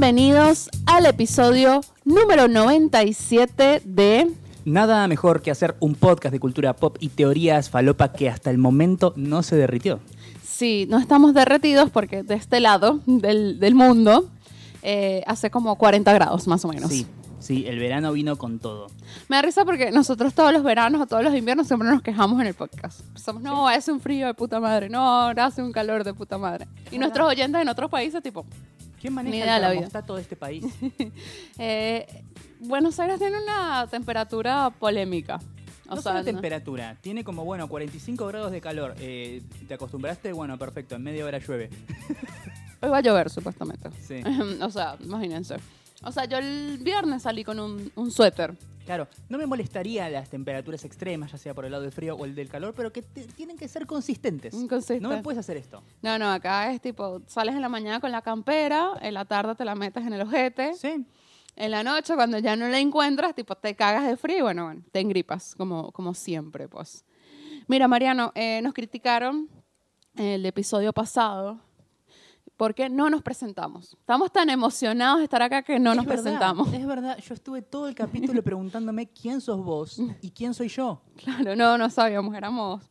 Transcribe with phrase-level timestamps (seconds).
[0.00, 4.30] Bienvenidos al episodio número 97 de
[4.64, 8.56] Nada mejor que hacer un podcast de cultura pop y teorías falopa que hasta el
[8.56, 10.00] momento no se derritió.
[10.42, 14.30] Sí, no estamos derretidos porque de este lado del, del mundo
[14.82, 16.90] eh, hace como 40 grados más o menos.
[16.90, 17.06] Sí,
[17.38, 18.86] sí, el verano vino con todo.
[19.28, 22.40] Me da risa porque nosotros todos los veranos o todos los inviernos siempre nos quejamos
[22.40, 23.02] en el podcast.
[23.18, 26.68] Somos, no, hace un frío de puta madre, no, hace un calor de puta madre.
[26.90, 28.46] Y nuestros oyentes en otros países, tipo,
[29.00, 30.64] ¿Quién maneja el termostato de este país?
[31.58, 32.24] eh,
[32.60, 35.40] Buenos Aires tiene una temperatura polémica.
[35.86, 38.94] O no sea, solo no- temperatura, tiene como, bueno, 45 grados de calor.
[39.00, 40.32] Eh, ¿Te acostumbraste?
[40.32, 41.70] Bueno, perfecto, en media hora llueve.
[42.82, 43.90] hoy va a llover supuestamente.
[44.06, 44.20] Sí.
[44.62, 45.56] o sea, imagínense.
[46.02, 48.56] O sea, yo el viernes salí con un, un suéter.
[48.86, 52.24] Claro, no me molestaría las temperaturas extremas, ya sea por el lado del frío o
[52.24, 54.54] el del calor, pero que te- tienen que ser consistentes.
[54.54, 55.02] Inconsistente.
[55.02, 55.82] No me puedes hacer esto.
[56.02, 59.54] No, no, acá es tipo, sales en la mañana con la campera, en la tarde
[59.54, 61.04] te la metes en el ojete, Sí.
[61.56, 64.64] en la noche cuando ya no la encuentras, tipo, te cagas de frío y bueno,
[64.64, 67.04] bueno, te engripas, como, como siempre, pues.
[67.68, 69.48] Mira, Mariano, eh, nos criticaron
[70.16, 71.60] el episodio pasado
[72.60, 73.96] porque no nos presentamos.
[73.98, 76.70] Estamos tan emocionados de estar acá que no Es nos verdad, presentamos.
[76.74, 81.00] Es verdad, yo estuve todo el capítulo preguntándome quién sos vos y quién soy yo.
[81.16, 82.84] Claro, no, no sabíamos, éramos,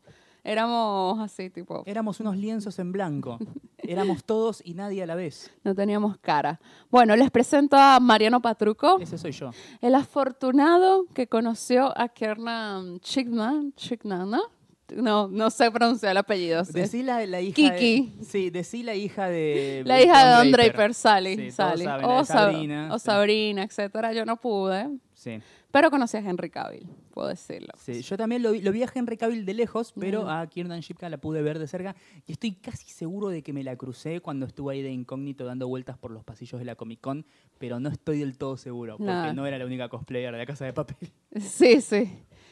[0.43, 3.37] éramos así, tipo, Éramos unos lienzos en blanco.
[3.77, 5.51] Éramos todos y nadie a la vez.
[5.63, 6.59] no teníamos cara.
[6.89, 8.97] Bueno, les presento a Mariano Patruco.
[8.99, 9.51] Ese soy yo.
[9.81, 14.58] El afortunado que conoció a Kiernan Chignan, Chignan, ¿no?
[14.95, 16.65] No, no sé pronunciar el apellido.
[16.65, 16.73] sí.
[16.73, 18.13] Decí la, la hija Kiki.
[18.17, 19.83] De, sí, decí la hija de...
[19.85, 21.35] La hija de Don Draper, Sally.
[21.35, 21.83] Sí, todos Sally.
[21.85, 23.05] saben, o, Sabrina, o sí.
[23.05, 24.13] Sabrina, etcétera.
[24.13, 25.37] Yo no pude, Sí,
[25.69, 27.73] pero conocí a Henry Cavill, puedo decirlo.
[27.77, 28.01] sí.
[28.01, 31.09] Yo también lo vi, lo vi a Henry Cavill de lejos, pero a Kiernan Shipka
[31.09, 31.93] la pude ver de cerca
[32.25, 35.67] y estoy casi seguro de que me la crucé cuando estuve ahí de incógnito dando
[35.67, 37.25] vueltas por los pasillos de la Comic Con,
[37.57, 39.33] pero no estoy del todo seguro porque No.
[39.33, 41.09] no era la única cosplayer de la Casa de Papel.
[41.37, 42.09] Sí, sí.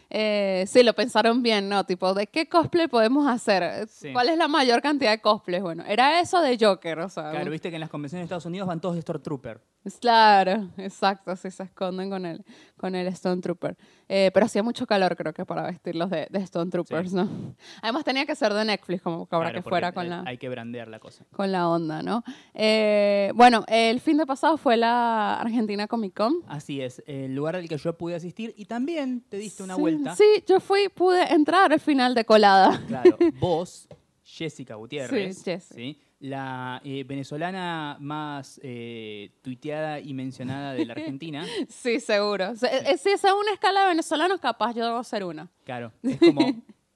[0.09, 1.85] Eh, sí, lo pensaron bien, ¿no?
[1.85, 3.87] Tipo, ¿de qué cosplay podemos hacer?
[3.89, 4.13] Sí.
[4.13, 5.61] ¿Cuál es la mayor cantidad de cosplays?
[5.61, 7.31] Bueno, era eso de Joker, o sea.
[7.31, 9.61] Claro, viste que en las convenciones de Estados Unidos van todos de Stormtrooper.
[10.01, 12.43] Claro, exacto, sí se esconden con el,
[12.77, 13.77] con el Stone Trooper.
[14.09, 17.27] Eh, pero hacía mucho calor, creo que, para vestirlos de, de Stone Troopers, ¿no?
[17.81, 20.47] Además tenía que ser de Netflix, como que Claro, que fuera con la, Hay que
[20.49, 21.25] brandear la cosa.
[21.31, 22.23] con la onda, ¿no?
[22.53, 26.35] Eh, bueno, el fin de pasado fue la Argentina Comic Con.
[26.47, 29.81] Así es, el lugar al que yo pude asistir y también te diste una Sí,
[29.81, 30.15] vuelta.
[30.15, 32.81] Sí, yo fui, pude entrar al final de colada.
[32.87, 33.87] Claro, vos,
[34.23, 35.75] Jessica Gutiérrez, Sí, Jessie.
[35.75, 36.01] ¿sí?
[36.19, 41.45] La eh, venezolana más eh, tuiteada y mencionada de la Argentina.
[41.69, 42.55] Sí, seguro.
[42.55, 45.49] Se- eh, Si es una escala de venezolanos, capaz yo debo ser una.
[45.63, 46.41] Claro, es como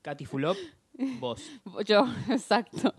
[0.01, 0.57] Katy Fulop,
[1.19, 1.41] vos.
[1.85, 2.93] Yo, exacto.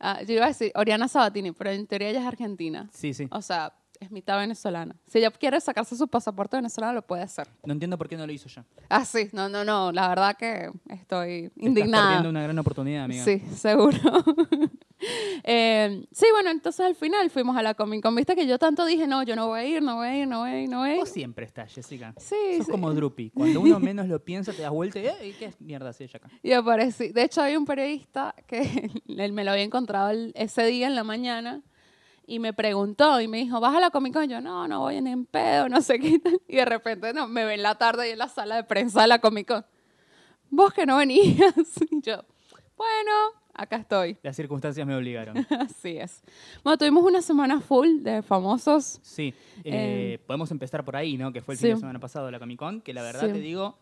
[0.00, 2.88] Ah, yo iba a decir Oriana Sabatini, pero en teoría ella es argentina.
[2.92, 3.28] Sí, sí.
[3.30, 4.94] O sea, es mitad venezolana.
[5.06, 7.48] Si ella quiere sacarse su pasaporte venezolano, lo puede hacer.
[7.64, 8.64] No entiendo por qué no lo hizo ya.
[8.90, 9.28] Ah, sí.
[9.32, 9.90] No, no, no.
[9.92, 12.04] La verdad que estoy Te Estás indignada.
[12.08, 13.24] perdiendo una gran oportunidad, amiga.
[13.24, 13.98] Sí, seguro.
[15.48, 18.16] Eh, sí, bueno, entonces al final fuimos a la Comic Con.
[18.16, 20.26] Viste que yo tanto dije, no, yo no voy a ir, no voy a ir,
[20.26, 20.98] no voy a ir, no voy a ir.
[21.00, 22.12] Vos siempre estás, Jessica.
[22.16, 22.72] Sí, Sos sí.
[22.72, 23.30] como Drupi.
[23.30, 26.28] Cuando uno menos lo piensa, te das vuelta y "Eh, ¿qué mierda hace ella acá?
[26.42, 27.08] Y aparecí.
[27.12, 30.96] De hecho, hay un periodista que él me lo había encontrado el- ese día en
[30.96, 31.62] la mañana
[32.26, 34.24] y me preguntó y me dijo, ¿vas a la Comic Con?
[34.24, 36.40] Y yo, no, no voy ni en pedo, no sé qué tal.
[36.48, 39.02] Y de repente no, me ve en la tarde y en la sala de prensa
[39.02, 39.64] de la Comic Con.
[40.50, 41.54] Vos que no venías.
[41.90, 42.24] Y yo,
[42.76, 43.12] bueno,
[43.56, 44.16] acá estoy.
[44.22, 45.36] Las circunstancias me obligaron.
[45.60, 46.22] Así es.
[46.62, 48.98] Bueno, tuvimos una semana full de famosos.
[49.02, 49.32] Sí,
[49.64, 51.32] eh, podemos empezar por ahí, ¿no?
[51.32, 53.32] Que fue el fin de semana pasado de la Comic Con, que la verdad Sí.
[53.32, 53.76] te digo,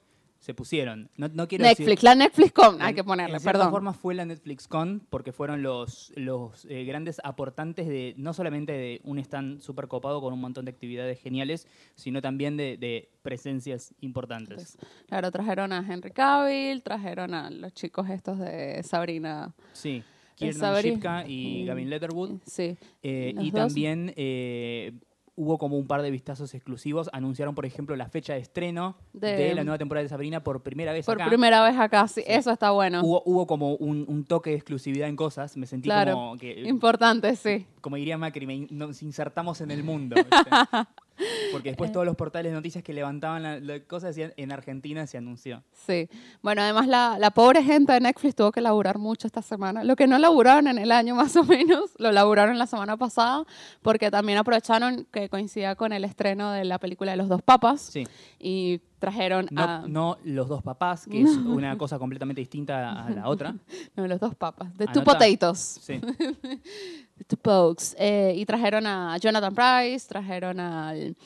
[0.44, 1.08] se pusieron.
[1.16, 3.70] No, no quiero Netflix, decir- la Netflix Con, hay que ponerle, en perdón.
[3.70, 8.72] forma fue la Netflix Con porque fueron los, los eh, grandes aportantes de no solamente
[8.72, 13.08] de un stand súper copado con un montón de actividades geniales, sino también de, de
[13.22, 14.76] presencias importantes.
[15.08, 19.54] Claro, trajeron a Henry Cavill, trajeron a los chicos estos de Sabrina.
[19.72, 20.02] Sí,
[20.38, 21.64] Sabri- Shipka y.
[21.64, 22.40] Gavin Letterwood.
[22.44, 22.76] Sí.
[23.02, 23.60] Eh, y dos.
[23.68, 24.92] también eh,
[25.36, 27.10] hubo como un par de vistazos exclusivos.
[27.12, 30.62] Anunciaron, por ejemplo, la fecha de estreno de, De- la nueva temporada de Sabrina por
[30.62, 31.28] primera vez Por acá.
[31.28, 33.02] primera vez acá, sí, eso está bueno.
[33.02, 35.56] Hubo, hubo como un, un toque de exclusividad en cosas.
[35.56, 36.12] Me sentí Claro.
[36.14, 37.66] como que, Importante, sí.
[37.80, 40.16] como diría Macri, me nos insertamos en el mundo.
[41.52, 45.06] Porque después todos los portales de noticias que levantaban la, la cosa decían en Argentina
[45.06, 45.62] se anunció.
[45.72, 46.08] Sí.
[46.42, 49.84] Bueno, además la, la pobre gente de Netflix tuvo que laburar mucho esta semana.
[49.84, 53.44] Lo que no laburaron en el año más o menos, lo laburaron la semana pasada,
[53.82, 57.80] porque también aprovecharon que coincidía con el estreno de la película de los dos papas
[57.82, 58.04] Sí.
[58.40, 59.84] y trajeron No, a...
[59.86, 63.54] no los dos papás, que es una cosa completamente distinta a la otra.
[63.96, 64.76] No, los dos papas.
[64.78, 65.78] De two potatoes.
[65.82, 66.00] Sí.
[67.26, 67.94] The Pokes.
[67.98, 71.16] Eh, y trajeron a Jonathan Price, trajeron al,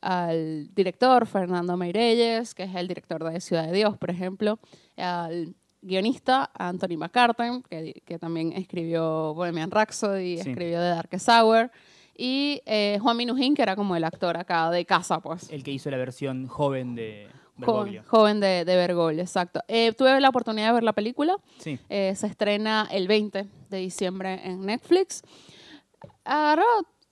[0.00, 4.58] al director Fernando Meirelles, que es el director de Ciudad de Dios, por ejemplo,
[4.96, 10.48] al guionista Anthony McCartan, que, que también escribió Bohemian Rhapsody, Sí.
[10.50, 11.70] escribió The Darkest Hour,
[12.18, 15.50] y eh, Juan Minujín, que era como el actor acá de casa, pues.
[15.50, 18.02] El que hizo la versión joven de Bergoglio.
[18.06, 19.60] joven de, de Bergoglio, exacto.
[19.68, 21.36] Eh, tuve la oportunidad de ver la película.
[21.58, 21.78] Sí.
[21.88, 25.22] Eh, se estrena el 20 de diciembre en Netflix.
[26.24, 26.64] Agarró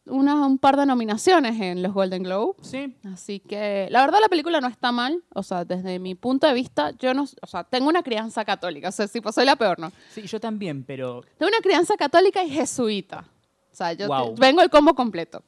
[0.06, 2.54] un par de nominaciones en los Golden Globe.
[2.62, 2.94] Sí.
[3.04, 5.22] Así que, la verdad, la película no está mal.
[5.34, 7.24] O sea, desde mi punto de vista, yo no.
[7.40, 8.88] O sea, tengo una crianza católica.
[8.88, 9.92] O sea, si soy la peor, ¿no?
[10.10, 13.24] Sí, yo también, pero Tengo una crianza católica y jesuita.
[13.72, 14.34] O sea, yo Guau.
[14.34, 15.42] te- vengo el combo completo.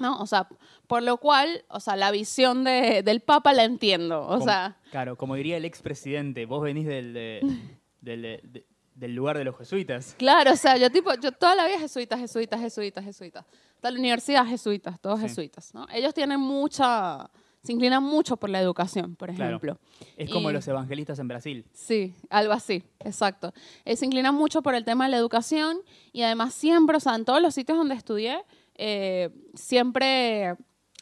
[0.00, 0.18] ¿No?
[0.20, 0.48] O sea,
[0.86, 4.22] por lo cual, o sea, la visión de- del Papa la entiendo.
[4.22, 7.40] O como- sea, claro, como diría el expresidente, vos venís del, de-
[8.00, 10.14] del, de- del lugar de los jesuitas.
[10.18, 13.44] Claro, o sea, yo tipo, yo toda la vida jesuitas, jesuitas, jesuitas, jesuitas.
[13.80, 15.28] Toda la universidad jesuitas, todos Sí.
[15.28, 15.86] jesuitas, ¿no?
[15.90, 17.30] Ellos tienen mucha,
[17.62, 19.56] se inclinan mucho por la educación, por Claro.
[19.56, 19.78] ejemplo.
[20.18, 21.64] Es como Y- los evangelistas en Brasil.
[21.72, 23.54] Sí, algo así, exacto.
[23.86, 25.78] Eh, se inclinan mucho por el tema de la educación
[26.12, 28.42] y además siempre, o sea, en todos los sitios donde estudié,
[28.76, 30.56] eh, siempre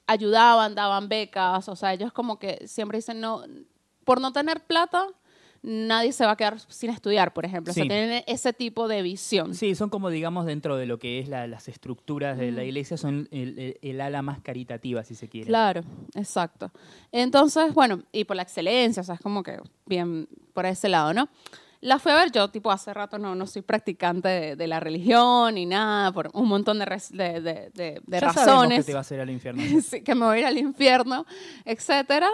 [0.06, 3.43] ayudaban, daban becas, o sea, ellos como que siempre dicen, no,
[4.05, 5.06] por no tener plata,
[5.61, 7.73] nadie se va a quedar sin estudiar, por ejemplo.
[7.73, 7.81] O Sí.
[7.81, 9.55] sea, tienen ese tipo de visión.
[9.55, 12.97] Sí, son como, digamos, dentro de lo que es la- las estructuras de la iglesia,
[12.97, 15.49] son el, el- el ala más caritativa, si se quiere.
[15.49, 15.82] Claro,
[16.15, 16.70] exacto.
[17.12, 21.12] Entonces, bueno, y por la excelencia, o sea, es como que bien por ese lado,
[21.12, 21.29] ¿no?
[21.80, 24.80] La fui a ver yo, tipo, hace rato no, no soy practicante de, de la
[24.80, 28.78] religión ni nada, por un montón de, res- de, de- Ya razones.
[28.80, 29.62] que te va a hacer al infierno.
[29.82, 31.25] sí, que me voy a ir al infierno,
[31.64, 32.28] etcétera.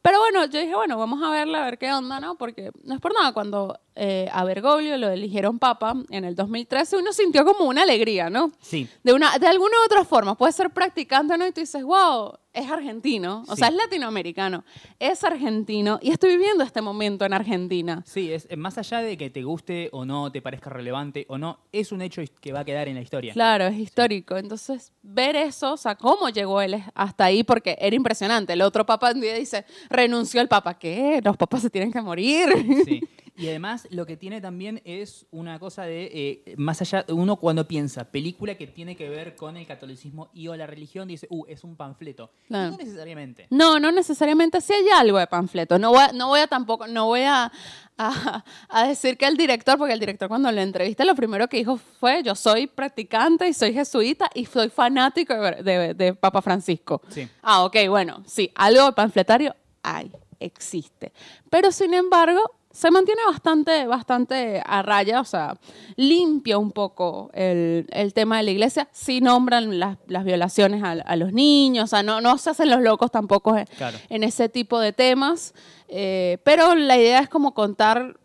[0.00, 2.36] Pero bueno, yo dije, bueno, vamos a verla, a ver qué onda, ¿no?
[2.36, 6.98] Porque no es por nada, cuando eh, a Bergoglio lo eligieron papa en el 2013,
[6.98, 8.52] uno sintió como una alegría, ¿no?
[8.60, 11.44] Sí, De, una, de alguna u otra forma, puede ser practicante, ¿no?
[11.46, 13.60] Y tú dices, wow, es argentino, o Sí.
[13.60, 14.64] sea, es latinoamericano,
[14.98, 18.02] es argentino y estoy viviendo este momento en Argentina.
[18.06, 21.58] sí, es más allá de que te guste o no, te parezca relevante o no,
[21.72, 23.32] es un hecho que va a quedar en la historia.
[23.32, 24.36] Claro, es histórico.
[24.36, 28.52] Entonces, ver eso, o sea, cómo llegó él hasta ahí, porque era impresionante.
[28.52, 30.78] El otro papa un día dice, renunció el papa.
[30.78, 31.20] ¿Qué?
[31.22, 32.48] Los papas se tienen que morir.
[32.84, 33.00] Sí.
[33.38, 36.10] Y además lo que tiene también es una cosa de,
[36.46, 40.48] eh, más allá, uno cuando piensa película que tiene que ver con el catolicismo y
[40.48, 42.30] o la religión, dice, uh, es un panfleto.
[42.48, 43.46] Y no necesariamente.
[43.50, 44.60] No, no necesariamente.
[44.60, 45.78] Sí hay algo de panfleto.
[45.78, 47.52] No voy a, no voy a tampoco, no voy a,
[47.96, 51.58] a, a decir que el director, porque el director cuando lo entrevisté lo primero que
[51.58, 56.42] dijo fue, yo soy practicante y soy jesuita y soy fanático de, de- de Papa
[56.42, 57.00] Francisco.
[57.08, 57.28] Sí.
[57.42, 60.10] Ah, ok, bueno, sí, algo de panfletario hay,
[60.40, 61.12] existe.
[61.50, 65.56] Pero sin embargo, se mantiene bastante, bastante a raya, o sea,
[65.96, 68.88] limpia un poco el, el tema de la iglesia.
[68.92, 72.70] Sí nombran las, las violaciones a, a los niños, o sea, no, no se hacen
[72.70, 73.98] los locos tampoco en, Claro.
[74.08, 75.54] en ese tipo de temas.
[75.88, 78.18] eh, pero la idea es como contar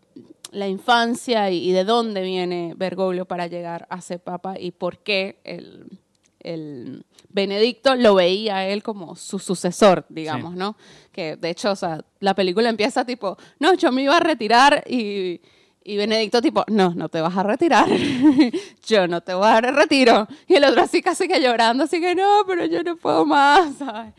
[0.52, 4.98] la infancia y, y de dónde viene Bergoglio para llegar a ser papa y por
[4.98, 5.98] qué el,
[6.44, 10.58] el Benedicto lo veía a él como su sucesor, digamos, Sí.
[10.58, 10.76] ¿no?
[11.10, 14.84] Que de hecho, o sea, la película empieza tipo, no, yo me iba a retirar
[14.88, 15.40] y,
[15.82, 17.88] y Benedicto tipo, no, no te vas a retirar,
[18.86, 20.26] yo no te voy a dar el retiro.
[20.46, 23.76] Y el otro así casi que llorando, así que no, pero yo no puedo más,
[23.76, 24.12] ¿sabes?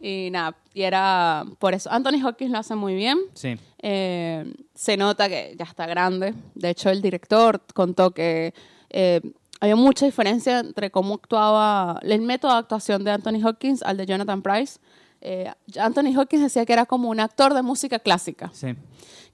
[0.00, 1.90] Y nada, y era por eso.
[1.90, 3.18] Anthony Hopkins lo hace muy bien.
[3.34, 3.56] Sí.
[3.80, 6.34] Eh, se nota que ya está grande.
[6.54, 8.52] De hecho, el director contó que
[8.90, 9.20] eh,
[9.64, 14.06] había mucha diferencia entre cómo actuaba el método de actuación de Anthony Hopkins al de
[14.06, 14.78] Jonathan Price.
[15.20, 18.74] Eh, Anthony Hopkins decía que era como un actor de música clásica, Sí.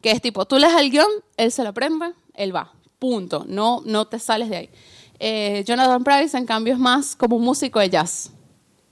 [0.01, 3.83] que es tipo, tú lees el guion, él se lo aprende, él va, punto, no,
[3.85, 4.71] no te sales de ahí.
[5.19, 8.31] Eh, Jonathan Price, en cambio, es más como un músico de jazz.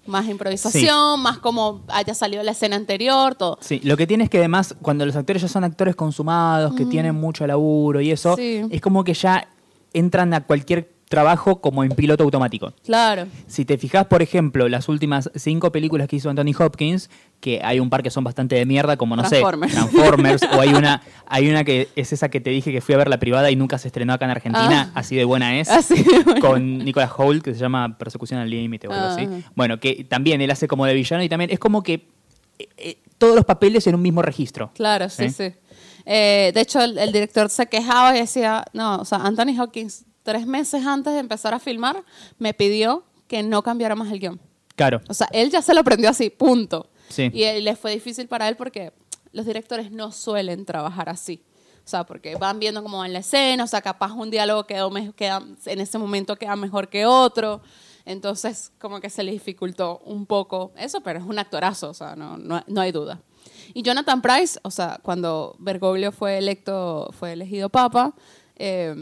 [0.06, 3.58] Más improvisación, más como haya salido la escena anterior, todo.
[3.60, 6.84] Sí, lo que tiene es que además, cuando los actores ya son actores consumados, que
[6.86, 8.62] tienen mucho laburo y eso, Sí.
[8.70, 9.48] es como que ya
[9.92, 12.72] entran a cualquier trabajo como en piloto automático.
[12.84, 13.26] Claro.
[13.46, 17.08] Si te fijas, por ejemplo, las últimas cinco películas que hizo Anthony Hopkins,
[17.40, 19.72] que hay un par que son bastante de mierda, como no Transformers.
[19.72, 22.94] sé, Transformers, o hay una, hay una que es esa que te dije que fui
[22.94, 25.00] a ver la privada y nunca se estrenó acá en Argentina, Ah.
[25.00, 26.40] así de buena es, Así, bueno.
[26.40, 29.12] con Nicolas Hoult, que se llama Persecución al Límite o algo Ah.
[29.14, 29.28] así.
[29.54, 32.08] Bueno, que también él hace como de villano y también es como que
[32.58, 34.72] eh, eh, todos los papeles en un mismo registro.
[34.74, 35.34] Claro, sí, ¿Sí?
[35.48, 35.54] sí.
[36.04, 40.04] Eh, de hecho, el, el director se quejaba y decía, no, o sea, Anthony Hopkins,
[40.28, 42.04] tres meses antes de empezar a filmar,
[42.38, 44.38] me pidió que no cambiara más el guion.
[44.76, 45.00] Claro.
[45.08, 46.90] O sea, él ya se lo aprendió así, punto.
[47.08, 47.30] Sí.
[47.32, 48.92] Y eh, le fue difícil para él porque
[49.32, 51.42] los directores no suelen trabajar así.
[51.82, 54.92] O sea, porque van viendo cómo va la escena, o sea, capaz un diálogo quedó,
[55.16, 57.62] queda, en ese momento queda mejor que otro.
[58.04, 62.16] Entonces, como que se le dificultó un poco eso, pero es un actorazo, o sea,
[62.16, 63.22] no, no, no hay duda.
[63.72, 68.12] Y Jonathan Price, o sea, cuando Bergoglio fue electo, fue elegido papa,
[68.56, 68.94] eh,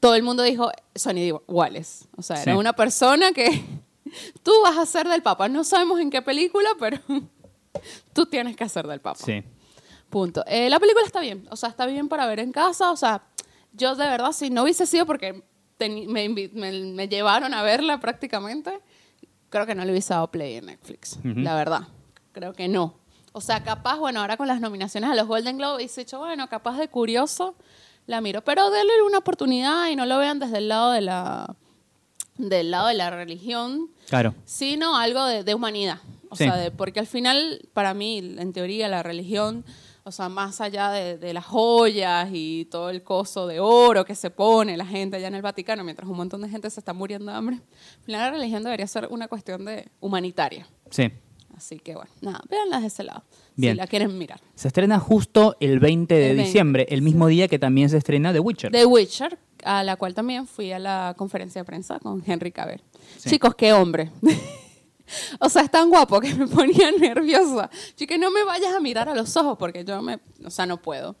[0.00, 2.08] todo el mundo dijo, son iguales.
[2.16, 2.58] O sea, era Sí.
[2.58, 3.64] una persona que
[4.42, 5.48] tú vas a ser del papa.
[5.48, 6.98] No sabemos en qué película, pero
[8.12, 9.18] tú tienes que hacer del papa.
[9.24, 9.42] Sí.
[10.10, 10.44] Punto.
[10.46, 13.22] Eh, la película está bien, o sea, está bien para ver en casa, o sea,
[13.72, 15.42] yo de verdad, si no hubiese sido porque
[15.80, 18.80] me, me- me llevaron a verla prácticamente,
[19.50, 21.88] creo que no le hubiese dado play en Netflix, la verdad,
[22.32, 22.94] creo que no.
[23.32, 26.48] O sea, capaz, bueno, ahora con las nominaciones a los Golden Globe, hice dicho, bueno,
[26.48, 27.56] capaz de curioso,
[28.06, 31.54] la miro, pero denle una oportunidad y no lo vean desde el lado de la,
[32.38, 34.34] del lado de la religión, Claro.
[34.44, 35.98] sino algo de, de humanidad.
[36.28, 36.44] O Sí.
[36.44, 39.64] sea, de- porque al final, para mí, en teoría, la religión,
[40.04, 44.14] o sea, más allá de, de las joyas y todo el coso de oro que
[44.14, 46.92] se pone la gente allá en el Vaticano, mientras un montón de gente se está
[46.92, 50.66] muriendo de hambre, al final la religión debería ser una cuestión de humanitaria.
[50.90, 51.10] Sí.
[51.56, 53.74] Así que bueno, nada, véanlas de ese lado, Bien.
[53.74, 54.40] si la quieren mirar.
[54.54, 57.96] Se estrena justo el 20 de El 20, diciembre, el mismo día que también se
[57.96, 58.70] estrena The Witcher.
[58.72, 62.82] The Witcher, a la cual también fui a la conferencia de prensa con Henry Cavill.
[63.16, 63.30] Sí.
[63.30, 64.10] Chicos, qué hombre.
[65.40, 67.70] o sea, es tan guapo que me ponía nerviosa.
[67.96, 70.66] Yo que no me vayas a mirar a los ojos porque yo me, o sea,
[70.66, 71.16] no puedo.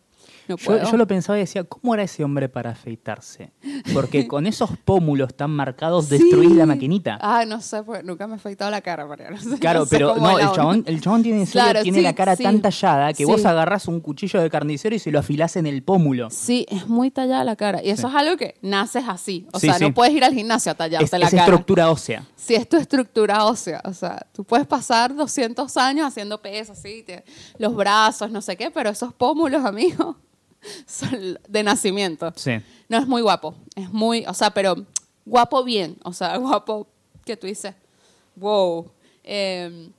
[0.48, 0.90] No Yo, puedo.
[0.90, 3.50] yo lo pensaba y decía, ¿cómo era ese hombre para afeitarse?
[3.92, 6.54] Porque con esos pómulos tan marcados destruís Sí.
[6.56, 7.18] la maquinita.
[7.20, 9.30] Ah, no sé, pues nunca me he afeitado la cara, María.
[9.30, 10.90] No sé- Claro, no sé pero no, es el chabón, onda.
[10.90, 12.42] el chabón tiene, Claro, sí, la cara sí.
[12.44, 13.24] tan tallada que Sí.
[13.24, 16.30] vos agarrás un cuchillo de carnicero y se lo afilás en el pómulo.
[16.30, 17.82] Sí, es muy tallada la cara.
[17.82, 19.46] Y eso es algo que naces así.
[19.52, 19.84] O Sí, sea, sí.
[19.84, 21.42] no puedes ir al gimnasio a tallarte Es, la es cara.
[21.44, 22.24] estructura ósea.
[22.36, 23.80] si es tu estructura ósea.
[23.84, 27.24] O sea, tú puedes pasar 200 años haciendo pesas, así, te-
[27.58, 30.16] los brazos, no sé qué, pero esos pómulos, amigos, son
[31.48, 32.32] de nacimiento.
[32.36, 32.52] Sí.
[32.88, 33.54] No, es muy guapo.
[33.74, 34.76] Es muy, o sea, pero
[35.24, 35.96] guapo bien.
[36.02, 36.86] O sea, guapo
[37.24, 37.74] que tú dices,
[38.36, 38.90] wow.
[39.24, 39.90] Eh,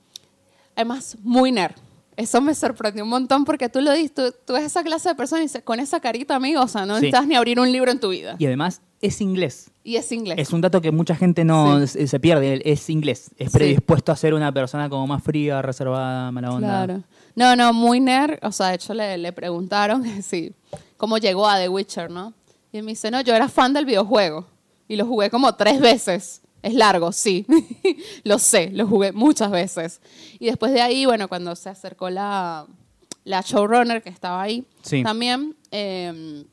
[0.74, 1.74] además, muy nerd.
[2.18, 5.14] Eso me sorprendió un montón porque tú lo dices, tú, tú ves esa clase de
[5.14, 7.02] persona y dices, con esa carita, amigo, o sea, no Sí.
[7.02, 8.34] necesitas ni abrir un libro en tu vida.
[8.40, 9.70] Y además es inglés.
[9.84, 10.36] Y es inglés.
[10.38, 12.60] Es un dato que mucha gente no se, se pierde.
[12.64, 13.30] Es inglés.
[13.38, 13.58] Es Sí.
[13.58, 16.84] predispuesto a ser una persona como más fría, reservada, mala onda.
[16.84, 17.02] Claro.
[17.36, 18.38] No, no, muy nerd.
[18.42, 20.52] O sea, de hecho le, le preguntaron que sí,
[20.96, 22.34] cómo llegó a The Witcher, ¿no?
[22.72, 24.44] Y él me dice, no, yo era fan del videojuego.
[24.88, 26.42] Y lo jugué como tres veces.
[26.62, 27.46] Es largo, sí.
[28.24, 30.00] lo sé, lo jugué muchas veces.
[30.38, 32.66] Y después de ahí, bueno, cuando se acercó la,
[33.24, 35.02] la showrunner que estaba ahí, Sí.
[35.02, 35.56] también...
[35.70, 36.44] eh,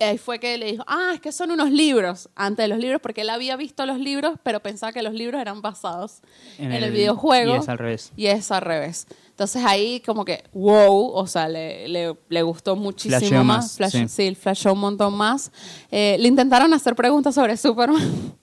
[0.00, 3.00] ahí fue que le dijo, ah, es que son unos libros, antes de los libros,
[3.00, 6.22] porque él había visto los libros, pero pensaba que los libros eran basados
[6.58, 7.54] en, el, videojuego.
[7.54, 8.12] Y es al revés.
[8.16, 9.06] Y es al revés.
[9.30, 13.78] Entonces ahí como que, wow, o sea, le, le, le gustó muchísimo Flasheó más.
[13.78, 14.28] más, Flash- sí.
[14.30, 15.52] sí, flashó un montón más.
[15.92, 18.34] Eh, le intentaron hacer preguntas sobre Superman.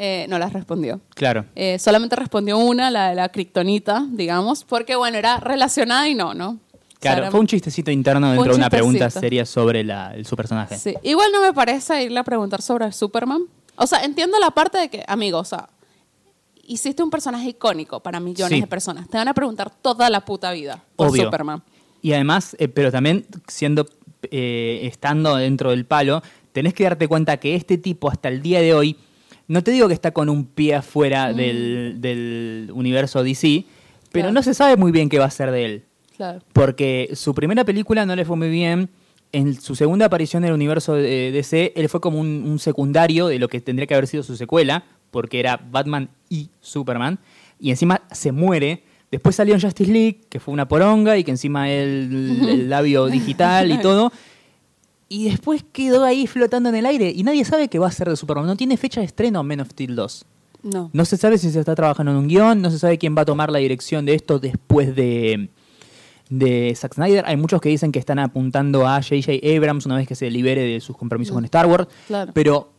[0.00, 1.00] Eh, no las respondió.
[1.16, 1.44] Claro.
[1.56, 6.34] Eh, solamente respondió una, la de la kriptonita, digamos, porque bueno, era relacionada y no,
[6.34, 6.50] ¿no?
[6.50, 10.14] O sea, Claro, fue un chistecito interno dentro de un una pregunta seria sobre la-
[10.14, 10.76] el- su personaje.
[10.78, 10.94] Sí.
[11.02, 13.42] Igual no me parece irle a preguntar sobre Superman.
[13.74, 15.68] O sea, entiendo la parte de que, amigo, o sea,
[16.64, 18.60] hiciste un personaje icónico para millones Sí.
[18.60, 19.08] de personas.
[19.08, 21.24] Te van a preguntar toda la puta vida por Obvio.
[21.24, 21.62] Superman.
[22.02, 23.86] Y además, eh, pero también siendo,
[24.30, 28.60] eh, estando dentro del palo, tenés que darte cuenta que este tipo hasta el día
[28.60, 28.96] de hoy,
[29.48, 33.64] no te digo que está con un pie afuera del, del universo DC,
[34.12, 34.32] pero Claro.
[34.32, 35.84] no se sabe muy bien qué va a ser de él.
[36.16, 36.40] Claro.
[36.52, 38.88] Porque su primera película no le fue muy bien.
[39.30, 43.26] En su segunda aparición en el universo de DC, él fue como un, un secundario
[43.26, 47.18] de lo que tendría que haber sido su secuela, porque era Batman y Superman.
[47.60, 48.82] Y encima se muere.
[49.10, 53.06] Después salió en Justice League, que fue una poronga, y que encima el, el labio
[53.06, 54.12] digital y todo.
[55.08, 57.12] Y después quedó ahí flotando en el aire.
[57.14, 58.46] Y nadie sabe qué va a ser de Superman.
[58.46, 60.24] No tiene fecha de estreno Men of Steel 2.
[60.62, 60.90] No.
[60.92, 63.22] No se sabe si se está trabajando en un guion, no se sabe quién va
[63.22, 65.50] a tomar la dirección de esto después de,
[66.28, 67.24] de Zack Snyder.
[67.26, 69.32] Hay muchos que dicen que están apuntando a J.J.
[69.56, 71.86] Abrams una vez que se libere de sus compromisos con Star Wars.
[72.08, 72.32] Claro.
[72.34, 72.72] Pero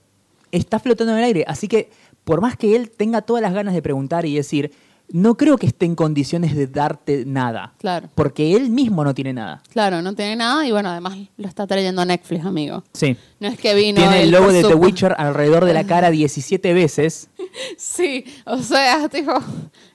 [0.52, 1.46] está flotando en el aire.
[1.48, 1.90] Así que,
[2.26, 4.72] por más que él tenga todas las ganas de preguntar y decir,
[5.12, 7.74] no creo que esté en condiciones de darte nada.
[7.80, 8.10] Claro.
[8.16, 9.62] Porque él mismo no tiene nada.
[9.72, 12.84] Claro, no tiene nada y bueno, además lo está trayendo a Netflix, amigo.
[12.94, 13.18] Sí.
[13.40, 14.00] No es que vino.
[14.02, 17.30] Tiene el logo de The Witcher alrededor de la cara 17 veces.
[17.78, 19.34] Sí, o sea, tipo,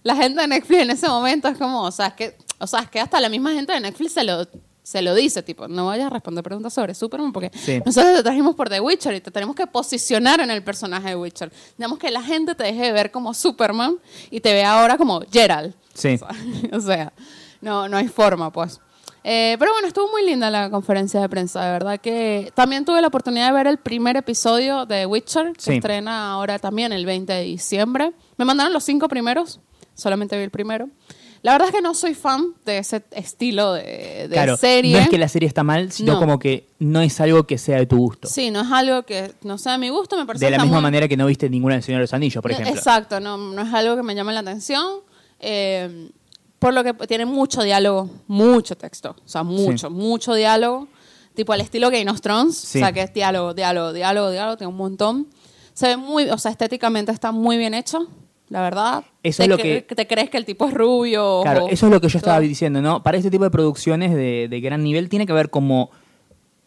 [0.03, 2.81] la gente de Netflix en ese momento es como, o sea, es que, o sea,
[2.81, 4.47] es que hasta la misma gente de Netflix se lo,
[4.85, 7.81] se lo dice, tipo, no vayas a responder preguntas sobre Superman porque Sí.
[7.85, 11.17] nosotros te trajimos por The Witcher y te tenemos que posicionar en el personaje de
[11.17, 11.51] Witcher.
[11.77, 13.97] Tenemos que la gente te deje de ver como Superman
[14.31, 15.75] y te vea ahora como Gerald.
[15.95, 16.15] Sí.
[16.73, 17.13] O sea, o sea,
[17.61, 18.79] no, no hay forma, pues.
[19.27, 23.01] Eh, pero bueno, estuvo muy linda la conferencia de prensa, de verdad que también tuve
[23.01, 25.73] la oportunidad de ver el primer episodio de Witcher, que Sí.
[25.77, 28.13] estrena ahora también el 20 de diciembre.
[28.37, 29.61] Me mandaron los cinco primeros,
[29.95, 30.91] solamente vi el primero.
[31.45, 34.95] La verdad es que no soy fan de ese estilo de, de claro, serie.
[34.97, 36.19] no es que la serie está mal, sino No.
[36.19, 38.27] como que no es algo que sea de tu gusto.
[38.29, 40.79] Sí, no es algo que no sea de mi gusto, me parece de la misma
[40.79, 42.75] muy- manera que no viste ninguna del Señor de los Anillos, por ejemplo.
[42.75, 44.87] Exacto, no, no es algo que me llame la atención.
[45.41, 46.11] eh,
[46.59, 49.15] por lo que tiene mucho diálogo, mucho texto.
[49.23, 50.89] O sea, mucho, mucho diálogo.
[51.35, 52.57] Tipo al estilo Game of Thrones.
[52.57, 52.79] Sí.
[52.79, 54.57] O sea, que es diálogo, diálogo, diálogo, diálogo.
[54.57, 55.27] Tiene un montón.
[55.75, 58.09] Se ve muy, o sea, estéticamente está muy bien hecho,
[58.49, 59.05] la verdad.
[59.23, 61.41] Eso te, es lo que- Te crees que el tipo es rubio.
[61.43, 62.47] Claro, o- eso es lo que yo estaba todo.
[62.49, 63.03] diciendo, ¿no?
[63.03, 65.91] Para este tipo de producciones de, de gran nivel tiene que haber como...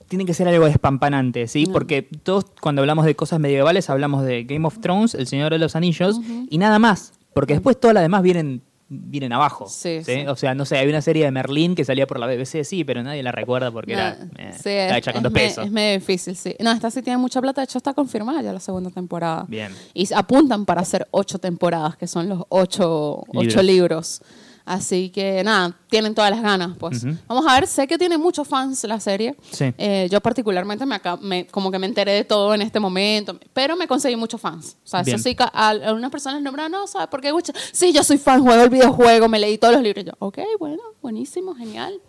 [0.07, 1.65] Tiene que ser algo despampanante, ¿sí?
[1.65, 5.59] Porque todos cuando hablamos de cosas medievales hablamos de Game of Thrones, El Señor de
[5.59, 7.11] los Anillos y nada más.
[7.33, 9.67] Porque después todas las demás vienen, vienen abajo.
[9.67, 10.25] Sí, sí.
[10.27, 12.83] O sea, no sé, hay una serie de Merlín que salía por la BBC, sí,
[12.83, 15.39] pero nadie la recuerda porque No, era, eh, sí, estaba es, hecha con dos me-
[15.41, 15.65] pesos.
[15.65, 16.55] es medio difícil, sí.
[16.59, 17.61] No, esta sí tiene mucha plata.
[17.61, 19.45] De hecho, está confirmada ya la segunda temporada.
[19.47, 19.71] Bien.
[19.93, 23.53] Y apuntan para hacer ocho temporadas, que son los ocho Libros.
[23.53, 24.21] ocho libros.
[24.67, 27.05] Así que nada, tienen todas las ganas, pues.
[27.25, 29.33] Vamos a ver, sé que tiene muchos fans la serie.
[29.49, 29.73] Sí.
[29.77, 33.77] Eh, yo particularmente me, me- como que me enteré de todo en este momento, pero
[33.77, 34.75] me conseguí muchos fans.
[34.83, 37.31] O sea, eso sí, a, personas nombran, no, ¿sabes por qué?
[37.31, 37.55] Witcher?".
[37.71, 40.03] Sí, yo soy fan, juego el videojuego, me leí todos los libros.
[40.03, 42.01] Yo, ok, bueno, buenísimo, genial.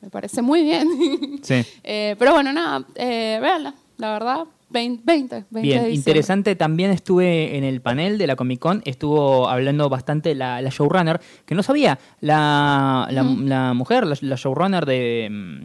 [0.00, 1.38] Me parece muy bien.
[1.42, 1.62] Sí.
[1.84, 6.54] Eh, pero bueno, nada, eh, véanla, la verdad, 20, 20, 20 de Bien, interesante.
[6.56, 11.20] También estuve en el panel de la Comic Con, estuvo hablando bastante la, la showrunner,
[11.44, 15.64] que no sabía, la, la, la mujer, la, showrunner de, mm,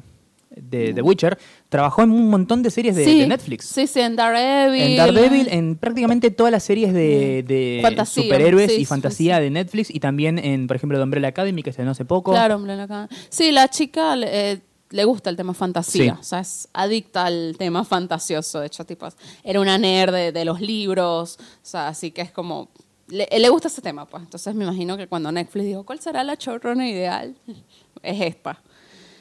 [0.55, 1.37] de The Witcher,
[1.69, 3.65] trabajó en un montón de series de, Sí, de Netflix.
[3.65, 4.81] Sí, sí, en Daredevil.
[4.81, 9.39] En Daredevil, en prácticamente todas las series de, de Fantasía, superhéroes sí, y sí, fantasía
[9.39, 12.31] de Netflix y también en, por ejemplo, The Umbrella Academy, que estrenó hace poco.
[12.31, 14.59] Claro, hombre, la ca- Sí, la chica eh,
[14.89, 16.13] le gusta el tema fantasía.
[16.15, 16.19] Sí.
[16.19, 18.59] O sea, es adicta al tema fantasioso.
[18.59, 19.07] De hecho, tipo,
[19.43, 21.37] era una nerd de, de los libros.
[21.39, 22.69] O sea, así que es como.
[23.07, 24.23] Le, le gusta ese tema, pues.
[24.23, 27.35] Entonces me imagino que cuando Netflix dijo, ¿cuál será la showrunner ideal?
[28.03, 28.61] es esta.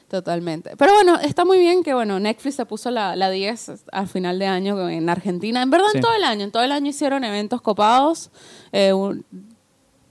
[0.08, 0.76] Totalmente.
[0.76, 4.38] Pero bueno, está muy bien que bueno, Netflix se puso la, la 10 al final
[4.38, 5.62] de año en Argentina.
[5.62, 5.98] En verdad, Sí.
[5.98, 6.44] en todo el año.
[6.44, 8.30] En todo el año hicieron eventos copados.
[8.70, 9.24] Eh, un-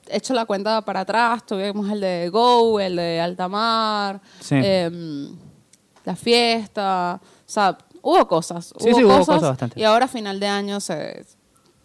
[0.10, 4.56] hecho la cuenta para atrás, tuvimos el de Go, el de Altamar, Sí.
[4.62, 5.36] em,
[6.06, 9.80] la fiesta, o sea, hubo cosas, Sí, hubo, sí, hubo cosas, cosas bastante.
[9.80, 11.26] y ahora a final de año se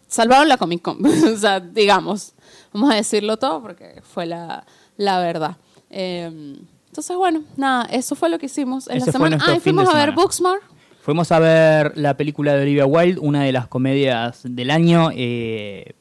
[0.07, 0.97] salvaron la Comic Con,
[1.33, 2.33] o sea, digamos,
[2.73, 4.65] vamos a decirlo todo porque fue la,
[4.97, 5.57] la verdad.
[5.89, 6.55] Em,
[6.87, 9.37] entonces, bueno, nada, eso fue lo que hicimos en la semana.
[9.45, 10.11] Ah, y fuimos a ver.
[10.13, 10.61] Booksmart.
[11.01, 15.93] Fuimos a ver la película de Olivia Wilde, una de las comedias del año, eh,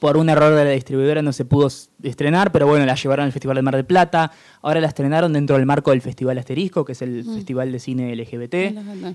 [0.00, 1.68] por un error de la distribuidora no se pudo
[2.02, 4.32] estrenar, pero bueno, la llevaron al Festival de Mar del Plata.
[4.62, 8.16] Ahora la estrenaron dentro del marco del Festival Asterisco, que es el Festival de Cine
[8.16, 8.54] LGBT.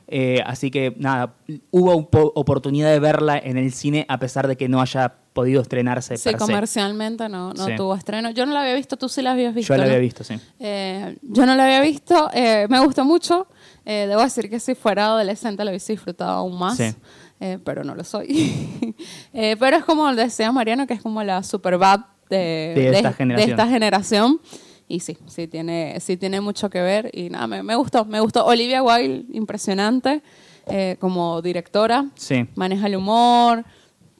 [0.07, 1.33] Eh, así que nada,
[1.71, 5.15] hubo un po- oportunidad de verla en el cine a pesar de que no haya
[5.33, 6.15] podido estrenarse.
[6.17, 7.73] Sí, comercialmente no, no Sí.
[7.75, 8.29] tuvo estreno.
[8.31, 9.73] Yo no la había visto, tú sí la habías visto.
[9.73, 9.89] Yo la ¿no?
[9.89, 10.35] había visto, sí.
[10.59, 13.47] Eh, yo no la había visto, eh, me gustó mucho.
[13.83, 16.95] Eh, debo decir que si fuera adolescente la hubiese disfrutado aún más, Sí.
[17.39, 18.73] Eh, pero no lo soy.
[19.33, 23.11] Eh, pero es como decía Mariano, que es como la super bad de, De esta
[23.11, 23.49] generación.
[23.51, 24.41] esta generación.
[24.87, 27.09] Y sí, sí tiene, sí tiene mucho que ver.
[27.11, 28.45] Y nada, me, me gustó, me gustó.
[28.45, 30.21] Olivia Wilde, impresionante
[30.67, 32.05] eh, como directora.
[32.15, 32.47] Sí.
[32.55, 33.65] Maneja el humor.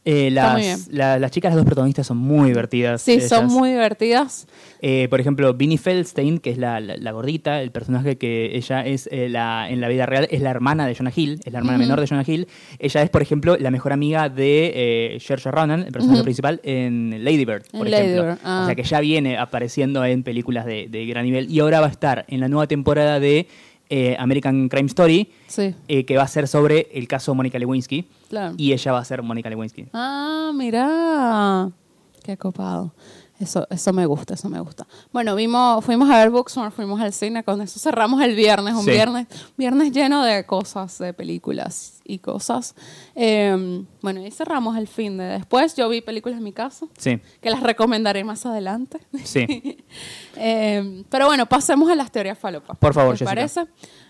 [0.07, 3.01] Eh, las, la- las chicas, las dos protagonistas son muy divertidas.
[3.01, 4.47] Sí, son muy divertidas.
[4.81, 8.85] Eh, por ejemplo, Vinnie Feldstein, que es la, la- la gordita, el personaje que ella
[8.85, 11.57] es eh, la, en la vida real, es la hermana de Jonah Hill, es la
[11.59, 12.47] hermana menor de Jonah Hill.
[12.77, 17.43] Ella es, por ejemplo, la mejor amiga de Saoirse Ronan, el personaje principal, en Lady
[17.45, 18.15] Bird, por En ejemplo.
[18.21, 18.61] Lady Bird, ah.
[18.61, 21.87] O sea que ya viene apareciendo en películas de, de gran nivel y ahora va
[21.87, 23.47] a estar en la nueva temporada de
[23.89, 28.07] eh, American Crime Story, Sí, eh, que va a ser sobre el caso Mónica Lewinsky.
[28.29, 28.55] claro.
[28.57, 29.87] Y ella va a ser Mónica Lewinsky.
[29.93, 31.69] Ah, mira.
[32.23, 32.93] Qué copado.
[33.39, 34.87] Eso, eso me gusta, eso me gusta.
[35.11, 38.83] Bueno, vimos, fuimos a ver Booksmart, fuimos al cine, con eso cerramos el viernes, un
[38.85, 38.91] Sí.
[38.91, 42.75] viernes, viernes lleno de cosas, de películas y cosas.
[43.15, 45.75] Eh, bueno, y cerramos el fin de después.
[45.75, 48.99] Yo vi películas en mi casa, Sí, que las recomendaré más adelante.
[49.23, 49.77] sí.
[50.37, 52.77] Eh, pero bueno, pasemos a las teorías falopas.
[52.77, 53.65] Por favor, ¿Te parece?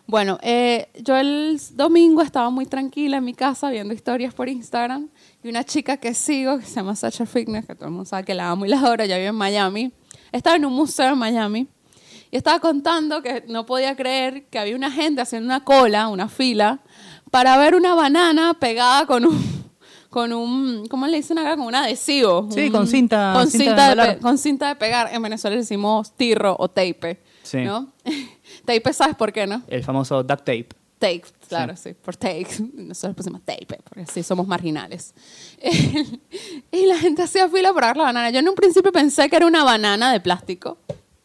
[0.07, 5.09] Bueno, eh, yo el domingo estaba muy tranquila en mi casa viendo historias por Instagram
[5.43, 8.23] y una chica que sigo, que se llama Sacha Fitness, que todo el mundo sabe
[8.23, 9.91] que la amo y la adoro, ya vive en Miami,
[10.31, 11.67] estaba en un museo en Miami
[12.31, 16.27] y estaba contando que no podía creer que había una gente haciendo una cola, una
[16.27, 16.79] fila,
[17.31, 19.55] para ver una banana pegada con un...
[20.09, 21.57] Con un, ¿cómo le dicen acá?
[21.57, 22.47] Con un adhesivo.
[22.49, 25.09] Sí, Un- con cinta- Con cinta cinta, de de, con cinta de pegar.
[25.13, 27.19] En Venezuela le decimos tirro o tape.
[27.43, 27.57] Sí.
[27.65, 27.91] ¿no?
[28.65, 29.61] tape, ¿sabes por qué, no?
[29.67, 30.69] El famoso duct tape.
[30.99, 32.47] Tape, claro, sí, por take.
[32.75, 35.13] Nosotros pusimos tape, porque así somos marginales.
[36.71, 38.29] y la gente hacía fila para ver la banana.
[38.29, 40.77] Yo en un principio pensé que era una banana de plástico.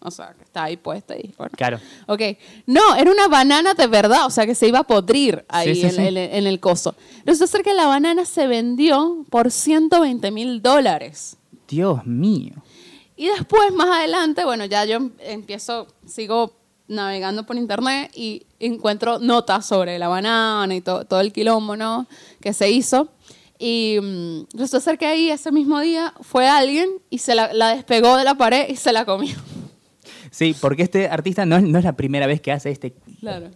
[0.03, 1.53] O sea, que está ahí puesta y bueno.
[1.57, 1.79] Claro.
[2.07, 2.21] Ok.
[2.67, 5.81] No, era una banana de verdad, o sea, que se iba a podrir ahí Sí,
[5.83, 6.03] sí, en, sí.
[6.07, 6.95] en- en el coso.
[7.27, 11.37] Resulta ser que la banana se vendió por 120 mil dólares.
[11.69, 12.55] Dios mío.
[13.17, 16.55] Y después, más adelante, bueno, ya yo em- empiezo, sigo
[16.89, 22.07] navegando por internet y encuentro notas sobre la banana y to- todo el quilombo, ¿no?
[22.41, 23.09] Que se hizo.
[23.59, 27.75] Y mm, resulta ser que ahí ese mismo día fue alguien y se la, la
[27.75, 29.37] despegó de la pared y se la comió.
[30.31, 33.51] Sí, porque este artista no es, no es la primera vez que hace este Claro.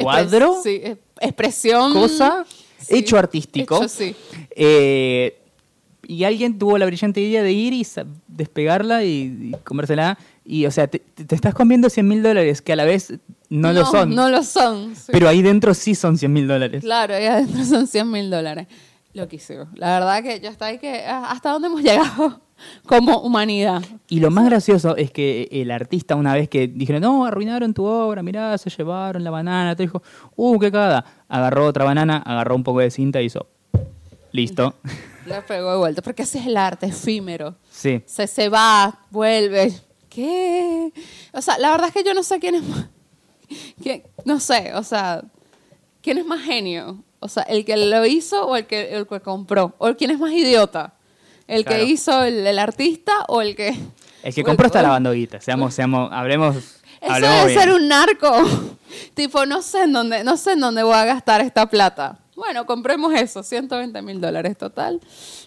[0.00, 0.54] ¿Cuadro?
[0.56, 1.92] Expres- sí, es- expresión.
[1.92, 2.44] cosa,
[2.78, 3.76] Sí, hecho artístico.
[3.78, 4.14] hecho, sí.
[4.54, 5.38] Eh,
[6.06, 7.84] y alguien tuvo la brillante idea de ir y
[8.28, 10.18] despegarla y, y comérsela.
[10.44, 13.14] Y, o sea, te, te estás comiendo 100 mil dólares, que a la vez
[13.48, 14.14] no, lo son.
[14.14, 14.94] No lo son.
[14.94, 15.10] sí.
[15.10, 16.82] Pero ahí dentro sí son 100 mil dólares.
[16.84, 18.68] Claro, ahí adentro son 100 mil dólares.
[19.16, 19.68] Loquísimo.
[19.74, 22.42] La verdad que yo estoy ahí que ah, hasta dónde hemos llegado
[22.86, 23.82] como humanidad.
[24.08, 27.84] Y lo más gracioso es que el artista, una vez que dijeron, no, arruinaron tu
[27.86, 30.02] obra, mirá, se llevaron la banana, te dijo,
[30.36, 31.04] uh, qué cagada.
[31.28, 33.46] Agarró otra banana, agarró un poco de cinta y hizo,
[34.32, 34.74] listo.
[35.26, 37.56] Le pegó de vuelta, porque ese es el arte efímero.
[37.70, 38.02] Sí.
[38.04, 39.72] Se, se va, vuelve.
[40.10, 40.92] ¿Qué?
[41.32, 42.86] O sea, la verdad es que yo no sé quién es más.
[43.82, 45.24] quién- no sé, o sea,
[46.02, 47.02] ¿quién es más genio?
[47.20, 49.74] O sea, ¿el que lo hizo o el que, el que compró?
[49.78, 50.94] ¿O quién es más idiota?
[51.46, 51.84] ¿El Claro.
[51.84, 53.74] que hizo el, el artista o el que.?
[54.22, 55.40] El que compró está lavando guita.
[55.40, 57.60] Seamos, seamos, hablemos, Eso hablemos debe bien.
[57.60, 58.32] ser un narco.
[59.14, 62.18] tipo, no sé en dónde, no sé en dónde voy a gastar esta plata.
[62.34, 65.00] Bueno, compremos eso, 120 mil dólares total.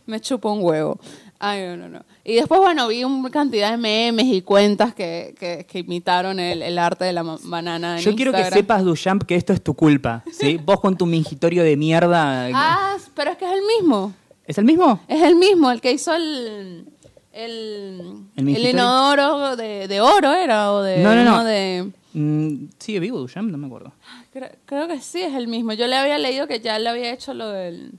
[0.08, 1.00] Me chupo un huevo.
[1.42, 2.04] Ay, no, no, no.
[2.26, 6.62] Y después, bueno, vi una cantidad de memes y cuentas que, que, que imitaron el,
[6.62, 9.74] el arte de la banana en Yo quiero que sepas, Duchamp, que esto es tu
[9.74, 10.24] culpa.
[10.32, 10.58] ¿sí?
[10.66, 12.50] Vos con tu mingitorio de mierda.
[12.54, 14.14] Ah, pero es que es el mismo.
[14.46, 15.00] ¿Es el mismo?
[15.08, 16.86] Es el mismo, el que hizo el...
[17.32, 21.44] El, ¿El el, inodoro de, de oro era o de No, no, no.
[21.46, 23.52] de Mm, ¿Sigue vivo Duchamp?
[23.52, 23.94] No me acuerdo.
[24.34, 25.74] Creo, creo que sí es el mismo.
[25.74, 27.92] Yo le había leído que ya le había hecho lo del.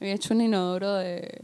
[0.00, 1.42] Había hecho un inodoro de.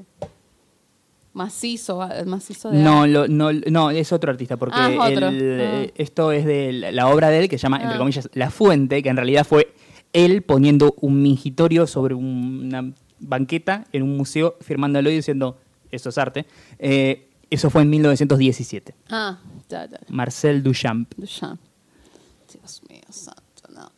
[1.34, 2.78] Macizo, ah, macizo de.
[2.78, 5.28] No, lo- no, no, es otro artista, porque Ah, es otro.
[5.28, 5.82] el- Ah.
[5.82, 9.02] eh, esto es de la, obra de él, que se llama, entre comillas, La Fuente,
[9.02, 9.72] que en realidad fue
[10.12, 15.58] él poniendo un mingitorio sobre un- una banqueta en un museo, firmándolo y diciendo,
[15.92, 16.46] eso es arte.
[16.78, 18.94] Eh, eso fue en 1917.
[19.10, 19.38] Ah,
[19.68, 19.98] ya, ya.
[20.08, 21.12] Marcel Duchamp.
[21.16, 21.60] Duchamp.
[22.52, 23.42] Dios mío, santo,
[23.74, 23.90] no.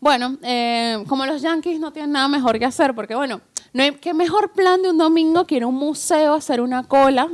[0.00, 3.40] Bueno, eh, como los yankees no tienen nada mejor que hacer, porque bueno,
[3.74, 6.60] no hay qué mejor plan de un domingo que ir a un museo a hacer
[6.62, 7.28] una cola,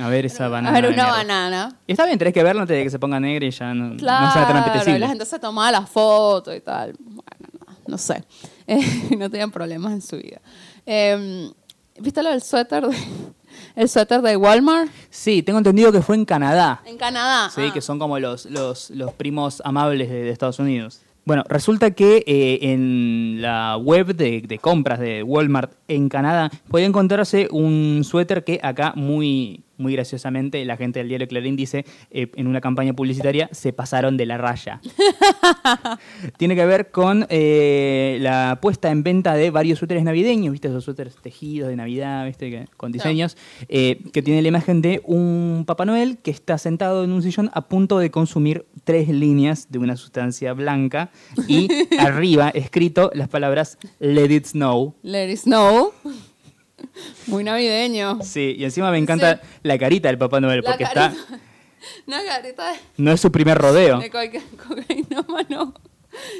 [0.00, 0.70] A ver esa banana.
[0.78, 1.76] a ver una banana.
[1.86, 3.96] Y está bien, tenés que verlo antes de que se ponga negra y ya no,
[3.98, 4.98] Claro, no sea tan apetecible.
[5.00, 6.94] la gente se tomaba la foto y tal.
[6.98, 7.22] Bueno,
[7.66, 8.24] no, no sé.
[8.72, 10.40] Eh, no tenían problemas en su vida.
[10.86, 11.50] Eh,
[11.98, 12.86] ¿Viste lo del suéter?
[12.86, 12.96] De,
[13.74, 16.80] el suéter de Walmart Sí, tengo entendido que fue en Canadá.
[16.86, 17.50] en Canadá.
[17.52, 17.72] Sí, Ah.
[17.74, 21.00] que son como los, los, los primos amables de, de Estados Unidos.
[21.24, 26.86] Bueno, resulta que eh, en la web de, de compras de Walmart en Canadá puede
[26.86, 32.30] encontrarse un suéter que acá muy, muy graciosamente la gente del diario Clarín dice eh,
[32.36, 34.80] en una campaña publicitaria se pasaron de la raya.
[36.36, 40.68] Tiene que ver con eh, la puesta en venta de varios suéteres navideños, ¿viste?
[40.68, 42.50] Esos suéteres tejidos de Navidad, ¿viste?
[42.50, 43.36] Que- con diseños,
[43.68, 47.50] eh, que tiene la imagen de un Papá Noel que está sentado en un sillón
[47.54, 51.10] a punto de consumir tres líneas de una sustancia blanca
[51.48, 54.94] y arriba escrito las palabras Let it snow.
[55.02, 55.92] Let it snow.
[57.26, 58.18] Muy navideño.
[58.22, 59.48] Sí, y encima me encanta Sí.
[59.62, 61.12] la carita del Papá Noel La porque está,
[62.06, 63.98] carita de, no es su primer rodeo.
[64.00, 65.74] de cocainómano.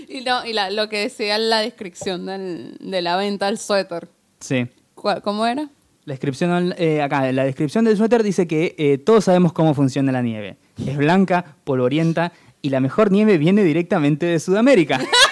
[0.08, 3.58] Y, no, y la- lo que decía en la descripción del- de la venta del
[3.58, 4.08] suéter.
[4.40, 4.66] Sí.
[4.94, 5.68] ¿Cuál- ¿Cómo era?
[6.04, 10.10] La descripción, eh, acá, la descripción del suéter dice que eh, todos sabemos cómo funciona
[10.12, 10.56] la nieve.
[10.84, 12.32] Es blanca, polvorienta
[12.62, 14.98] y la mejor nieve viene directamente de Sudamérica.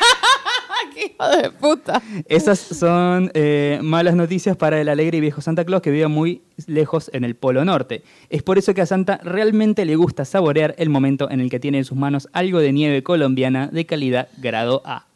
[1.19, 2.03] ¡Ah, qué hijo de puta!
[2.27, 6.43] Esas son eh, malas noticias para el alegre y viejo Santa Claus que vive muy
[6.67, 8.05] lejos en el Polo Norte.
[8.31, 11.61] Es por eso que a Santa realmente le gusta saborear el momento en el que
[11.61, 15.07] tiene en sus manos algo de nieve colombiana de calidad grado A.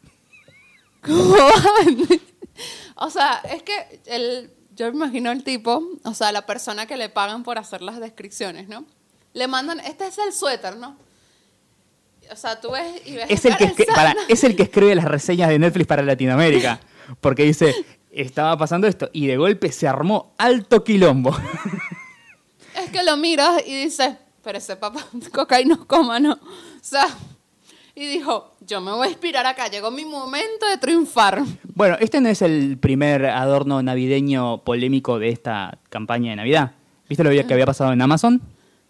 [1.01, 1.97] ¿Cómo van?
[2.95, 6.97] O sea, es que el, yo me imagino el tipo, o sea, la persona que
[6.97, 8.85] le pagan por hacer las descripciones, ¿no?
[9.33, 10.95] Le mandan, este es el suéter, ¿no?
[12.31, 14.23] O sea, tú ves y ves Es el, que cara escri- de para- Santa.
[14.33, 16.79] es el que escribe las reseñas de Netflix para Latinoamérica.
[17.21, 17.75] Porque dice,
[18.11, 21.35] estaba pasando esto y de golpe se armó alto quilombo.
[22.75, 26.39] Es que lo miras y dices, pero ese papá cocainocómano, o
[26.81, 27.05] sea,
[27.95, 31.43] y dijo, yo me voy a inspirar acá, llegó mi momento de triunfar.
[31.75, 36.71] Bueno, este no es el primer adorno navideño polémico de esta campaña de Navidad.
[37.07, 38.41] ¿Viste lo que había pasado en Amazon?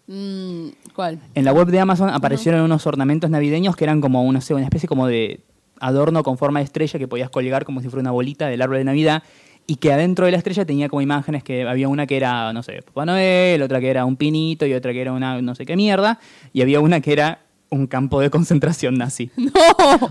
[0.06, 1.18] Mm, ¿Cuál?
[1.34, 4.64] En la web de Amazon aparecieron unos ornamentos navideños que eran como, no sé, una
[4.64, 5.40] especie como de
[5.80, 8.78] adorno con forma de estrella que podías colgar como si fuera una bolita del árbol
[8.78, 9.22] de Navidad
[9.66, 12.62] y que adentro de la estrella tenía como imágenes que había una que era, no
[12.62, 15.64] sé, Papá Noel, otra que era un pinito y otra que era una no sé
[15.66, 16.20] qué mierda,
[16.52, 19.30] y había una que era un campo de concentración nazi.
[19.36, 19.50] No.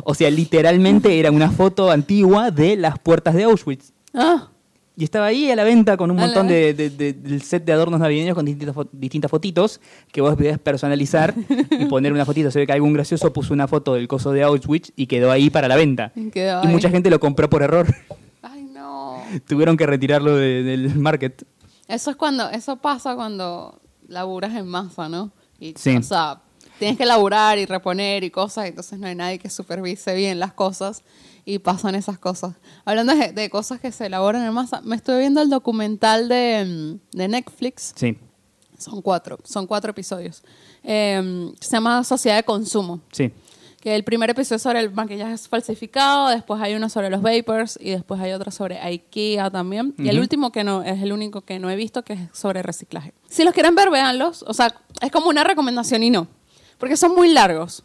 [0.06, 3.94] O sea, literalmente era una foto antigua de las puertas de Auschwitz.
[4.14, 4.50] Ah,
[4.96, 7.74] Y estaba ahí a la venta con un montón de, de- de- del set de
[7.74, 11.34] adornos navideños con distintas, fo- distintas fotitos que vos podías personalizar
[11.72, 12.52] y poner una fotito.
[12.52, 15.50] Se ve que algún gracioso puso una foto del coso de Auschwitz y quedó ahí
[15.50, 16.12] para la venta.
[16.16, 16.72] Y quedó Y ahí.
[16.74, 17.88] mucha gente lo compró por error.
[18.44, 19.24] ay no.
[19.48, 21.44] Tuvieron que retirarlo de- del market.
[21.88, 25.32] Eso es cuando, eso pasa cuando laburas en masa, ¿no?
[25.60, 25.98] Y, Sí.
[25.98, 26.40] O sea,
[26.78, 30.54] tienes que laburar y reponer y cosas, entonces no hay nadie que supervise bien las
[30.54, 31.02] cosas
[31.46, 32.56] y pasan esas cosas.
[32.86, 37.00] Hablando de, de cosas que se elaboran en masa, me estoy viendo el documental de,
[37.14, 38.18] mm, de Netflix, Sí,
[38.78, 40.44] son cuatro, son cuatro episodios,
[40.84, 43.02] eh, se llama Sociedad de Consumo.
[43.12, 43.32] sí.
[43.82, 47.78] Que el primer episodio es sobre el maquillaje falsificado, después hay uno sobre los vapors
[47.82, 49.94] y después hay otro sobre IKEA también.
[49.98, 52.64] Y el último que no es el único que no he visto que es sobre
[52.64, 53.14] reciclaje.
[53.28, 54.46] Si los quieren ver, véanlos.
[54.48, 56.30] O sea, es como una recomendación y no.
[56.78, 57.84] Porque son muy largos.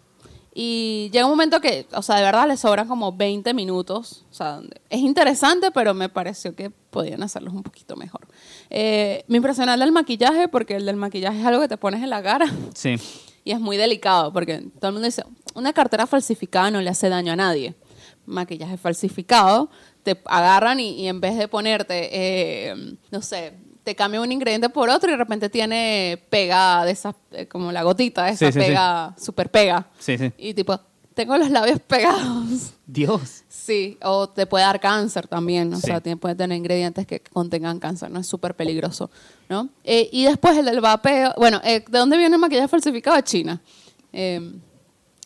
[0.60, 4.24] Y llega un momento que, o sea, de verdad les sobran como 20 minutos.
[4.28, 4.58] O sea,
[4.90, 8.26] es interesante, pero me pareció que podían hacerlos un poquito mejor.
[8.68, 12.02] Eh, me impresionó el del maquillaje, porque el del maquillaje es algo que te pones
[12.02, 12.52] en la cara.
[12.74, 12.96] Sí.
[13.44, 15.22] Y es muy delicado porque todo el mundo dice,
[15.54, 17.76] una cartera falsificada no le hace daño a nadie.
[18.26, 19.70] Maquillaje falsificado,
[20.02, 23.54] te agarran y, y en vez de ponerte, eh, no sé,
[23.88, 27.72] te cambian un ingrediente por otro y de repente tiene pega de esas, eh, como
[27.72, 28.66] la gotita, esa Sí, sí, sí.
[28.66, 29.86] pega, super pega.
[29.98, 30.30] Sí, sí.
[30.36, 30.78] Y tipo,
[31.14, 32.74] tengo los labios pegados.
[32.86, 33.44] Dios.
[33.48, 38.10] Sí, o te puede dar cáncer también, o sea, puede tener ingredientes que contengan cáncer,
[38.10, 38.20] ¿no?
[38.20, 39.10] Es súper peligroso,
[39.48, 39.70] ¿no?
[39.84, 43.16] Eh, y después el del vapeo, bueno, eh, ¿de dónde viene el maquillaje falsificado?
[43.16, 43.58] De China,
[44.12, 44.52] eh,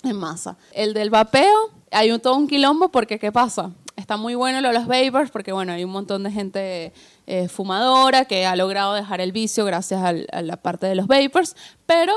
[0.04, 0.56] en masa.
[0.70, 3.72] El del vapeo, hay un, todo un quilombo porque, ¿qué pasa?
[4.02, 6.92] Está muy bueno lo de los vapors porque, bueno, hay un montón de gente
[7.28, 11.06] eh, fumadora que ha logrado dejar el vicio gracias al- a la parte de los
[11.06, 11.54] vapors,
[11.86, 12.12] pero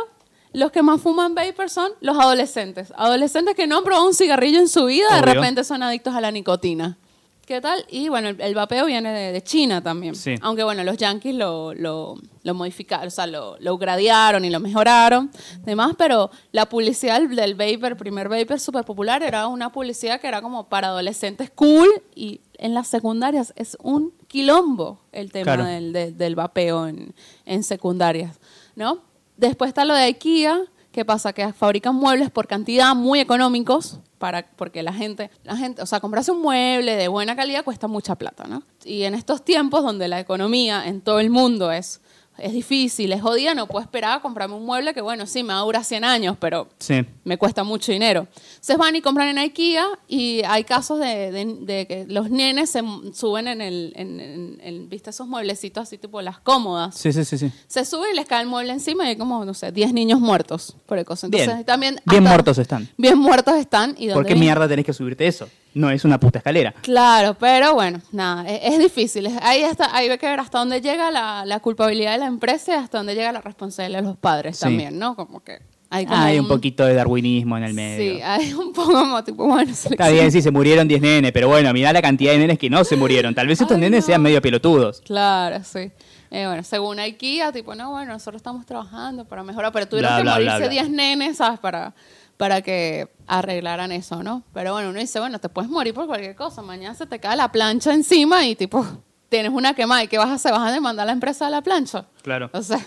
[0.52, 2.91] los que más fuman vapors son los adolescentes.
[2.98, 6.21] Adolescentes que no han probado un cigarrillo en su vida, de repente son adictos a
[6.21, 6.98] la nicotina.
[7.45, 7.86] ¿Qué tal?
[7.89, 10.15] Y bueno, el, el vapeo viene de, de China también.
[10.15, 10.34] Sí.
[10.41, 14.60] Aunque bueno, los yankees lo, lo, lo modificaron, o sea, lo, lo gradearon y lo
[14.60, 15.29] mejoraron,
[15.63, 20.27] demás, pero la publicidad del, del vapor, primer vapor súper popular, era una publicidad que
[20.27, 25.65] era como para adolescentes cool y en las secundarias es un quilombo el tema Claro.
[25.65, 27.13] del, del, del vapeo en,
[27.45, 28.39] en secundarias,
[28.75, 29.01] ¿no?
[29.38, 30.62] Después está lo de IKEA,
[30.95, 31.34] ¿qué pasa?
[31.34, 35.99] Que fabrican muebles por cantidad muy económicos, para, porque la gente, la gente, o sea,
[35.99, 38.63] comprarse un mueble de buena calidad cuesta mucha plata, ¿no?
[38.86, 41.99] Y en estos tiempos donde la economía en todo el mundo es,
[42.38, 45.54] es difícil, es jodida, no puedo esperar a comprarme un mueble que, bueno, sí, me
[45.54, 47.06] va a durar 100 años, pero Sí.
[47.24, 48.28] me cuesta mucho dinero.
[48.48, 52.69] Entonces van y compran en IKEA y hay casos de, de- de que los nenes
[52.69, 52.82] se
[53.13, 55.10] suben en el, en, en- en- ¿viste?
[55.10, 56.95] Esos mueblecitos así tipo las cómodas.
[56.95, 57.52] Sí, sí, sí, sí.
[57.67, 60.19] Se suben y les cae el mueble encima y hay como, no sé, 10 niños
[60.19, 61.28] muertos por el cosa.
[61.28, 61.65] Entonces Bien.
[61.65, 61.95] también...
[62.06, 62.89] Bien hasta- muertos están.
[62.98, 63.95] Bien muertos están.
[63.98, 65.48] ¿Y ¿Por qué mierda tenés que subirte eso?
[65.76, 66.74] No es una puta escalera.
[66.82, 69.28] Claro, pero bueno, nada, es, es difícil.
[69.42, 69.62] Ahí,
[69.92, 72.98] ahí hay que ver hasta dónde llega la, la culpabilidad de la empresa y hasta
[72.98, 74.64] dónde llega la responsabilidad de los padres Sí.
[74.64, 75.16] también, ¿no?
[75.16, 75.60] Como que
[75.90, 78.16] hay como Hay un poquito de darwinismo en el medio.
[78.16, 81.48] Sí, hay un poco como tipo, bueno, Está bien, sí, se murieron 10 nenes, pero
[81.48, 83.36] bueno, mirá la cantidad de nenes que no se murieron.
[83.36, 84.06] Tal vez estos Ay, nenes no.
[84.08, 85.02] sean medio pelotudos.
[85.06, 85.92] Claro, sí.
[86.32, 90.18] Eh, bueno, según IKEA, tipo, no, bueno, nosotros estamos trabajando para mejorar, pero tuvieron Bla,
[90.18, 90.84] que bla, bla, morirse bla.
[90.84, 91.60] 10 nenes, ¿sabes?
[91.60, 91.94] Para,
[92.38, 94.43] para que arreglaran eso, ¿no?
[94.54, 97.36] Pero bueno, uno dice, bueno, te puedes morir por cualquier cosa, mañana se te cae
[97.36, 98.86] la plancha encima y tipo,
[99.30, 100.52] tienes una quemada, ¿y qué vas a hacer?
[100.52, 102.06] ¿Vas a demandar a la empresa de la plancha?
[102.21, 102.50] Claro.
[102.54, 102.84] O sea,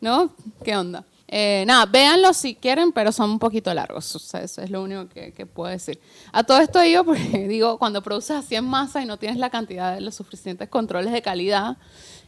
[0.00, 0.30] ¿no?
[0.64, 1.04] ¿Qué onda?
[1.30, 4.16] Eh, nada, véanlo si quieren, pero son un poquito largos.
[4.16, 6.00] O sea, eso es lo único que, que puedo decir.
[6.32, 9.50] A todo esto digo porque, digo, cuando produces así en masa y no tienes la
[9.50, 11.76] cantidad de los suficientes controles de calidad,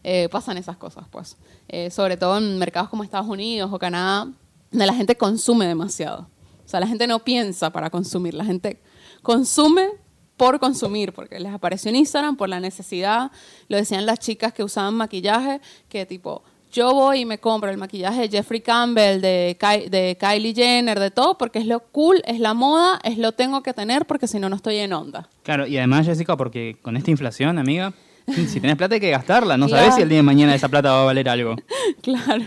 [0.05, 1.39] eh, pasan esas cosas, pues.
[1.69, 4.29] Eh, sobre todo en mercados como Estados Unidos o Canadá,
[4.71, 6.29] la gente consume demasiado.
[6.65, 8.81] O sea, la gente no piensa para consumir, la gente
[9.23, 9.89] consume
[10.37, 13.31] por consumir, porque les apareció en Instagram por la necesidad.
[13.69, 17.77] Lo decían las chicas que usaban maquillaje, que tipo, yo voy y me compro el
[17.77, 22.23] maquillaje de Jeffrey Campbell, de, Ky- de Kylie Jenner, de todo, porque es lo cool,
[22.25, 25.29] es la moda, es lo tengo que tener, porque si no, no estoy en onda.
[25.43, 27.93] Claro, y además, Jessica, porque con esta inflación, amiga,
[28.27, 29.57] si tenés plata hay que gastarla.
[29.59, 29.83] No Claro.
[29.83, 31.57] sabés si el día de mañana esa plata va a valer algo.
[32.03, 32.45] claro,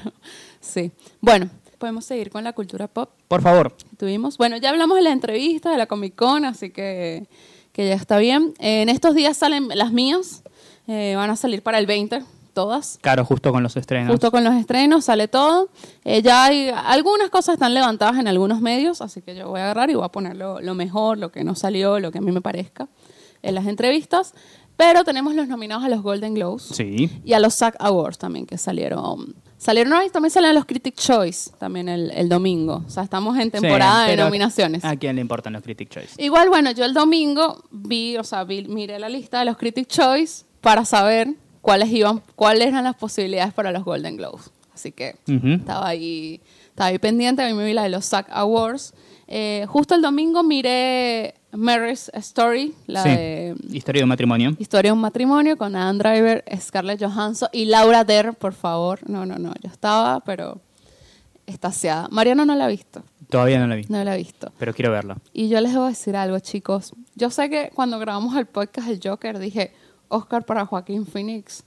[0.62, 0.92] sí.
[1.22, 1.50] Bueno,
[1.84, 3.10] podemos seguir con la cultura pop.
[3.28, 3.76] Por favor.
[3.98, 7.28] Tuvimos, bueno, ya hablamos de la entrevista, de la Comic Con, así que,
[7.74, 8.54] que ya está bien.
[8.60, 10.44] Eh, en estos días salen las mías,
[10.88, 13.00] eh, van a salir para el 20, todas.
[13.02, 14.10] Claro, justo con los estrenos.
[14.12, 15.68] Justo con los estrenos sale todo.
[16.06, 19.64] Eh, ya hay algunas cosas están levantadas en algunos medios, así que yo voy a
[19.66, 22.22] agarrar y voy a poner lo, lo mejor, lo que no salió, lo que a
[22.22, 22.88] mí me parezca
[23.42, 24.34] en las entrevistas.
[24.78, 27.12] Pero tenemos los nominados a los Golden Globes Sí.
[27.26, 29.36] y a los SAG Awards también que salieron.
[29.64, 32.84] Salieron hoy, también salen los Critic Choice también el, el domingo.
[32.86, 34.84] O sea, estamos en temporada Sí, de nominaciones.
[34.84, 36.22] ¿A quién le importan los Critic Choice?
[36.22, 39.88] Igual, bueno, yo el domingo vi, o sea, vi, miré la lista de los Critic
[39.88, 41.30] Choice para saber
[41.62, 44.52] cuáles iban, cuáles eran las posibilidades para los Golden Globes.
[44.74, 48.28] Así que estaba ahí, estaba ahí pendiente, a mí me vi la de los SAG
[48.32, 48.94] Awards.
[49.28, 53.10] Eh, justo el domingo miré Mary's Story, la Sí.
[53.10, 54.56] de Historia de un matrimonio.
[54.60, 59.00] Historia de un matrimonio con Adam Driver, Scarlett Johansson y Laura Dern, por favor.
[59.10, 60.60] No, no, no, yo estaba, pero
[61.46, 62.08] estaciada.
[62.12, 64.52] Mariano no la ha visto, Todavía no la vi, no la ha visto.
[64.58, 65.18] pero quiero verla.
[65.34, 66.94] Y yo les voy a decir algo, chicos.
[67.16, 69.74] Yo sé que cuando grabamos el podcast El Joker dije
[70.08, 71.64] Oscar para Joaquín Phoenix,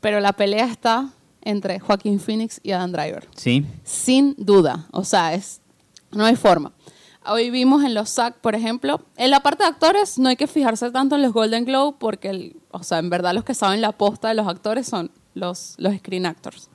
[0.00, 1.10] pero la pelea está
[1.42, 3.26] entre Joaquín Phoenix y Adam Driver.
[3.36, 3.64] Sí.
[3.84, 4.86] Sin duda.
[4.92, 5.60] O sea, es,
[6.12, 6.72] no hay forma.
[7.30, 10.46] Hoy vimos en los SAG, por ejemplo, en la parte de actores no hay que
[10.46, 13.80] fijarse tanto en los Golden Globe porque, el- o sea, en verdad los que saben
[13.80, 16.68] la posta de los actores son los, los screen actors.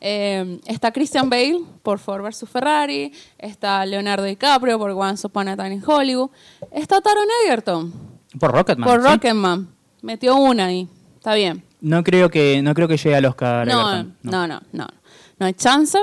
[0.00, 2.44] Eh, está Christian Bale por Ford vs.
[2.48, 6.30] Ferrari, está Leonardo DiCaprio por Once Upon a Time in Hollywood,
[6.70, 7.92] está Taron Egerton
[8.38, 8.88] Por Rocketman.
[8.88, 9.08] por ¿sí?
[9.08, 9.68] Rocketman,
[10.02, 11.64] metió una ahí, está bien.
[11.80, 13.66] No creo que, no creo que llegue al Oscar.
[13.66, 14.86] No, Egerton, no, no, no,
[15.38, 15.98] no hay chance.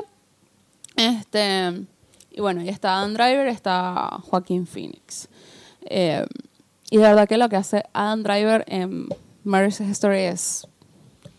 [0.96, 1.86] Este,
[2.36, 5.30] y bueno, ya está Adam Driver, está Joaquín Phoenix.
[5.86, 6.26] Eh,
[6.91, 9.08] y de verdad que lo que hace Adam Driver en
[9.45, 10.67] Marriage Story es,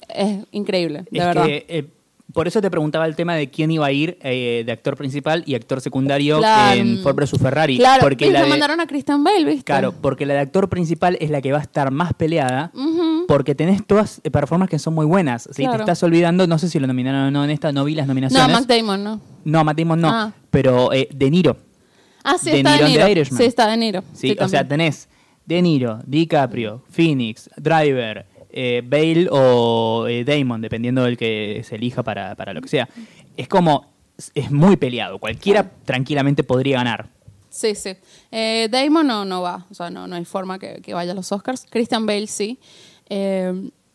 [0.08, 1.44] es increíble, de Es verdad.
[1.44, 1.86] que, eh,
[2.32, 5.42] por eso te preguntaba el tema de quién iba a ir eh, de actor principal
[5.46, 6.78] y actor secundario Claro.
[6.80, 7.38] en Ford vs.
[7.40, 7.78] Ferrari.
[7.78, 9.64] claro, porque y la de- mandaron a Christian Bale, ¿viste?
[9.64, 12.70] Claro, porque la de actor principal es la que va a estar más peleada.
[12.74, 13.26] Ujú.
[13.28, 15.48] Porque tenés todas eh, performances que son muy buenas.
[15.52, 15.62] ¿sí?
[15.62, 15.76] Claro.
[15.78, 18.06] Te estás olvidando, no sé si lo nominaron o no en esta, no vi las
[18.06, 18.46] nominaciones.
[18.48, 19.20] No, Matt Damon, no.
[19.44, 20.08] No, Matt Damon no.
[20.10, 20.32] Ah.
[20.50, 21.56] Pero eh, De Niro.
[22.24, 23.24] Ah, sí, De está Niro De Niro.
[23.36, 24.02] Sí, está De Niro.
[24.12, 25.08] Sí, Sí, o sea, tenés
[25.44, 28.26] De Niro, DiCaprio, Phoenix, Driver,
[28.56, 32.88] eh, Bale o eh, Damon, dependiendo del que se elija para, para lo que sea.
[33.36, 33.92] Es como,
[34.34, 35.18] es- muy peleado.
[35.18, 37.08] Cualquiera tranquilamente podría ganar.
[37.50, 37.90] Sí, sí.
[38.32, 41.14] Eh, Damon no, no va, o sea, no, no hay forma que, que vaya a
[41.14, 41.66] los Oscars.
[41.70, 42.58] Christian Bale sí.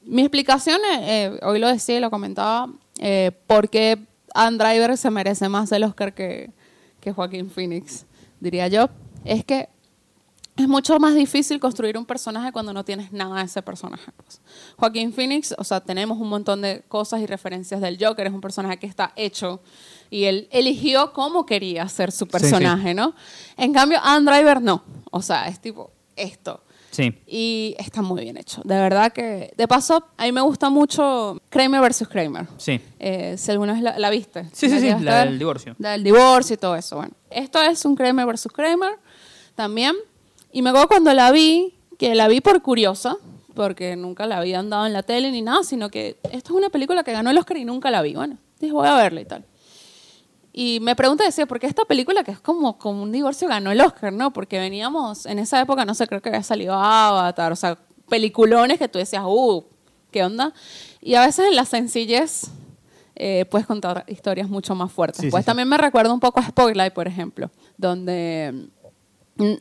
[0.04, 0.80] Mi explicación,
[1.44, 2.68] hoy lo decía y lo comentaba,
[3.48, 4.00] porque
[4.34, 6.50] Adam Driver se merece más el Oscar que,
[7.00, 8.06] que Joaquín Phoenix,
[8.40, 8.90] diría yo,
[9.26, 9.70] es que
[10.62, 14.12] es mucho más difícil construir un personaje cuando no tienes nada de ese personaje.
[14.16, 14.42] pues.
[14.78, 18.42] Joaquín Phoenix, o sea, tenemos un montón de cosas y referencias del Joker, es un
[18.42, 19.62] personaje que está hecho
[20.10, 22.32] y él eligió cómo quería ser su sí.
[22.32, 23.16] personaje, ¿no?
[23.58, 26.64] En cambio, Adam Driver no, o sea, es tipo esto.
[26.92, 27.14] Sí.
[27.26, 28.62] Y está muy bien hecho.
[28.66, 32.48] De verdad que, de paso, a mí me gusta mucho Kramer versus Kramer.
[32.58, 32.82] Sí.
[33.00, 34.44] Eh, si alguna vez la, la viste.
[34.52, 35.76] Sí, sí, sí, la del divorcio.
[35.80, 36.98] La del divorcio y todo eso.
[36.98, 39.00] Bueno, esto es un Kramer versus Kramer
[39.56, 39.96] también.
[40.52, 43.18] Y me acuerdo cuando la vi, que la vi por curiosa,
[43.54, 46.70] porque nunca la habían dado en la tele ni nada, sino que esto es una
[46.70, 48.16] película que ganó el Oscar y nunca la vi.
[48.16, 49.46] Bueno, dije, voy a verla y tal.
[50.54, 53.72] Y me pregunté, decía, ¿por qué esta película que es como, como un divorcio ganó
[53.72, 54.34] el Oscar, no?
[54.34, 57.78] Porque veníamos, en esa época, no sé, creo que había salido Avatar, o sea,
[58.10, 59.64] peliculones que tú decías, uh,
[60.12, 60.54] ¿qué onda?
[61.00, 62.52] Y a veces en la sencillez
[63.16, 65.22] eh, puedes contar historias mucho más fuertes.
[65.22, 65.48] Sí, pues sí, sí.
[65.48, 68.68] también me recuerda un poco a Spotlight, por ejemplo, donde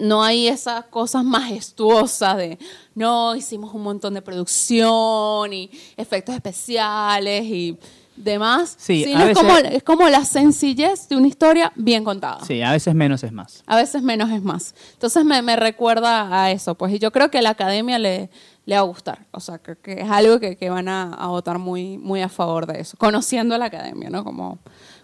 [0.01, 2.59] no hay esas cosas majestuosas de,
[2.95, 7.79] no, hicimos un montón de producción y efectos especiales y
[8.17, 8.75] demás.
[8.79, 12.45] Sí, es, veces- como, es como la sencillez de una historia bien contada.
[12.45, 13.63] Sí, a veces menos es más.
[13.67, 14.75] A veces menos es más.
[14.93, 18.29] Entonces me, me recuerda a eso, pues, y yo creo que a la academia le,
[18.67, 19.27] le va a gustar.
[19.31, 22.29] O sea, creo que es algo que, que van a, a votar muy, muy a
[22.29, 24.23] favor de eso, conociendo a la academia, ¿no?
[24.25, 24.59] Como,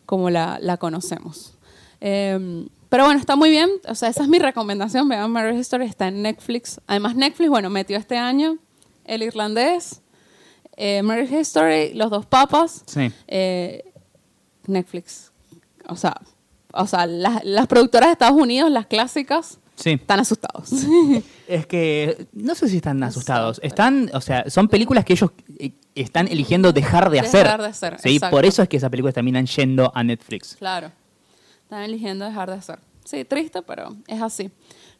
[0.04, 1.54] como la, la conocemos.
[2.00, 3.68] Eh, pero bueno, está muy bien.
[3.88, 5.08] O sea, esa es mi recomendación.
[5.08, 6.80] Vean Marriage Story, está en Netflix.
[6.86, 8.58] Además, Netflix, bueno, metió este año
[9.04, 10.02] El Irlandés,
[10.76, 13.10] eh, Marriage Story, Los Dos Papas, Sí.
[13.28, 13.84] eh,
[14.66, 15.32] Netflix.
[15.88, 16.20] O sea,
[16.72, 19.90] o sea las, las productoras de Estados Unidos, las clásicas, Sí.
[19.92, 20.70] están asustados.
[21.48, 23.60] Es que no sé si están asustados.
[23.62, 25.30] Están, o sea, son películas que ellos
[25.60, 27.44] eh, están eligiendo dejar de hacer.
[27.44, 30.56] Dejar de hacer, Sí, por eso es que esas películas terminan yendo a Netflix.
[30.56, 30.90] claro.
[31.66, 32.78] Están eligiendo dejar de hacer.
[33.04, 34.50] Sí, triste, pero es así.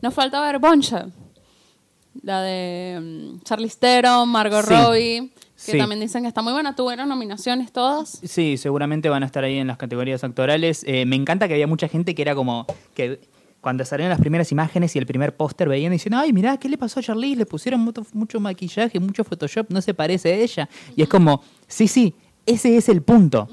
[0.02, 1.12] Nos falta ver Bombshell.
[2.22, 4.74] La de mm, Charlize Theron, Margot Sí.
[4.74, 5.78] Robbie, que Sí.
[5.78, 6.74] también dicen que está muy buena.
[6.74, 8.20] Tuvieron nominaciones todas.
[8.24, 10.82] Sí, seguramente van a estar ahí en las categorías actorales.
[10.88, 13.20] Eh, me encanta que había mucha gente que era como que
[13.60, 16.68] cuando salieron las primeras imágenes y el primer póster veían y dicen, ay, mirá, ¿qué
[16.68, 17.36] le pasó a Charlize?
[17.36, 20.68] Le pusieron mucho, mucho maquillaje, mucho Photoshop, no se parece a ella.
[20.96, 22.14] Y es como, sí, sí,
[22.44, 23.48] ese es el punto.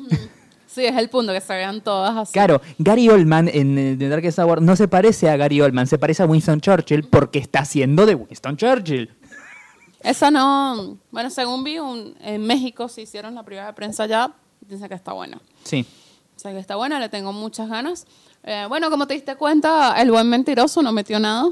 [0.73, 2.33] Sí, es el punto, que se vean todas así.
[2.33, 5.97] Claro, Gary Oldman en eh, The Darkest Hour no se parece a Gary Oldman, se
[5.99, 9.09] parece a Winston Churchill porque está haciendo de Winston Churchill.
[10.01, 10.97] Esa no...
[11.11, 14.33] Bueno, según vi, un- en México se hicieron la privada de prensa ya.
[14.61, 15.39] Dicen que está buena.
[15.63, 15.85] Sí.
[16.35, 18.07] O sea, que está buena, le tengo muchas ganas.
[18.43, 21.45] Eh, bueno, como te diste cuenta, el buen mentiroso no metió nada.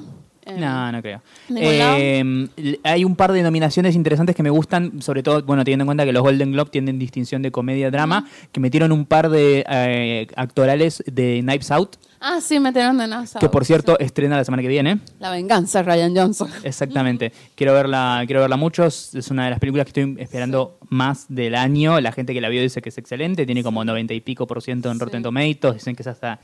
[0.46, 1.22] Eh, No, no creo.
[1.50, 2.20] ¿Ningún Eh,
[2.58, 5.88] l- hay un par de nominaciones interesantes que me gustan, sobre todo, bueno, teniendo en
[5.88, 10.28] cuenta que los Golden Globe tienen distinción de comedia-drama, que metieron un par de eh,
[10.36, 13.40] actorales de Knives Out, Ah, sí, metieron de NASA.
[13.40, 15.00] que por cierto estrena la semana que viene.
[15.20, 16.50] La venganza Ryan Johnson.
[16.64, 17.32] Exactamente.
[17.56, 18.86] Quiero verla, quiero verla mucho.
[18.86, 22.00] Es una de las películas que estoy esperando más del año.
[22.00, 23.46] La gente que la vio dice que es excelente.
[23.48, 25.04] Tiene como 90 y pico por ciento en Sí.
[25.04, 25.74] Rotten Tomatoes.
[25.76, 26.40] Dicen que es hasta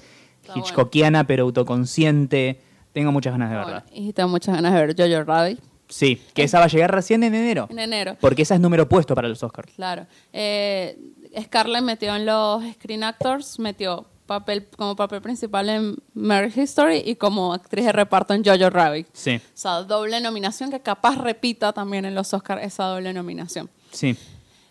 [0.56, 2.60] Hitchcockiana, pero autoconsciente.
[2.98, 3.84] Tengo muchas ganas de verla.
[3.88, 6.92] Bueno, y tengo muchas ganas de ver Jojo Rabbit Sí, que esa va a llegar
[6.92, 7.68] recién en enero.
[7.70, 8.18] en enero.
[8.20, 9.72] Porque esa es número opuesto para los Oscars.
[9.76, 10.08] Claro.
[10.34, 10.98] Eh,
[11.44, 17.16] Scarlett metió en los Screen Actors, metió papel como papel principal en Marriage History y
[17.18, 19.08] como actriz de reparto en Jojo Rabbit.
[19.14, 23.70] Sí, O sea, doble nominación que capaz repita también en los Oscars esa doble nominación.
[23.92, 24.18] sí.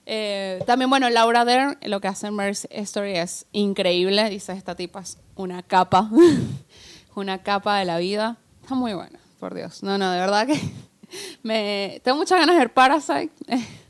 [0.09, 4.31] Eh, también, bueno, Laura Dern, lo que hace en Marriage History es increíble.
[4.31, 6.09] Dice, esta tipa es una capa,
[7.21, 8.37] una capa de la vida.
[8.63, 9.83] Está muy buena, por Dios.
[9.83, 10.61] No, no, de verdad que
[11.43, 13.33] me tengo muchas ganas de ver Parasite.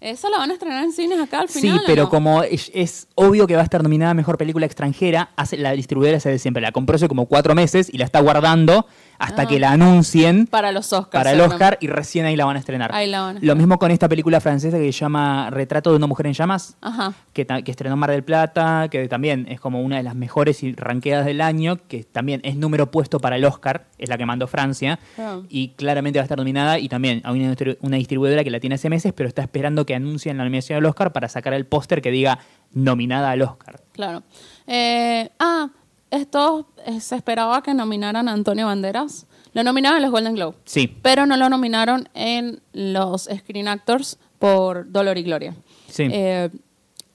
[0.00, 1.78] Esa la van a estrenar en cines acá al final.
[1.78, 2.10] Sí, ¿o pero no?
[2.10, 5.70] como es, es obvio que va a estar nominada a Mejor Película Extranjera, hace, la
[5.72, 6.60] distribuidora hace de siempre.
[6.60, 8.86] La compró hace como cuatro meses y la está guardando
[9.18, 9.46] hasta Ah.
[9.46, 11.10] que la anuncien Para los Oscars.
[11.24, 11.40] para el.
[11.40, 12.94] Oscar y recién ahí la van a estrenar.
[12.94, 15.96] Ahí la van a Lo mismo con esta película francesa que se llama Retrato de
[15.96, 17.12] una mujer en llamas, Ajá.
[17.32, 20.62] que, que estrenó en Mar del Plata, que también es como una de las mejores
[20.62, 24.26] y ranqueadas del año, que también es número puesto para el Oscar, es la que
[24.26, 25.40] mandó Francia, Ah.
[25.48, 28.88] y claramente va a estar nominada, y también hay una distribuidora que la tiene hace
[28.90, 32.10] meses, pero está esperando que anuncien la nominación al Oscar para sacar el póster que
[32.10, 32.38] diga
[32.72, 33.80] nominada al Oscar.
[33.92, 34.22] Claro.
[34.66, 35.68] Eh, ah,
[36.12, 39.26] esto eh, se esperaba que nominaran a Antonio Banderas.
[39.54, 40.56] Lo nominaron en los Golden Globe.
[40.64, 45.54] Sí, pero no lo nominaron en los Screen Actors por Dolor y Gloria.
[45.88, 46.04] sí.
[46.10, 46.48] Eh,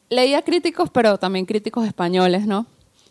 [0.09, 2.65] leía críticos, pero también críticos españoles, ¿no?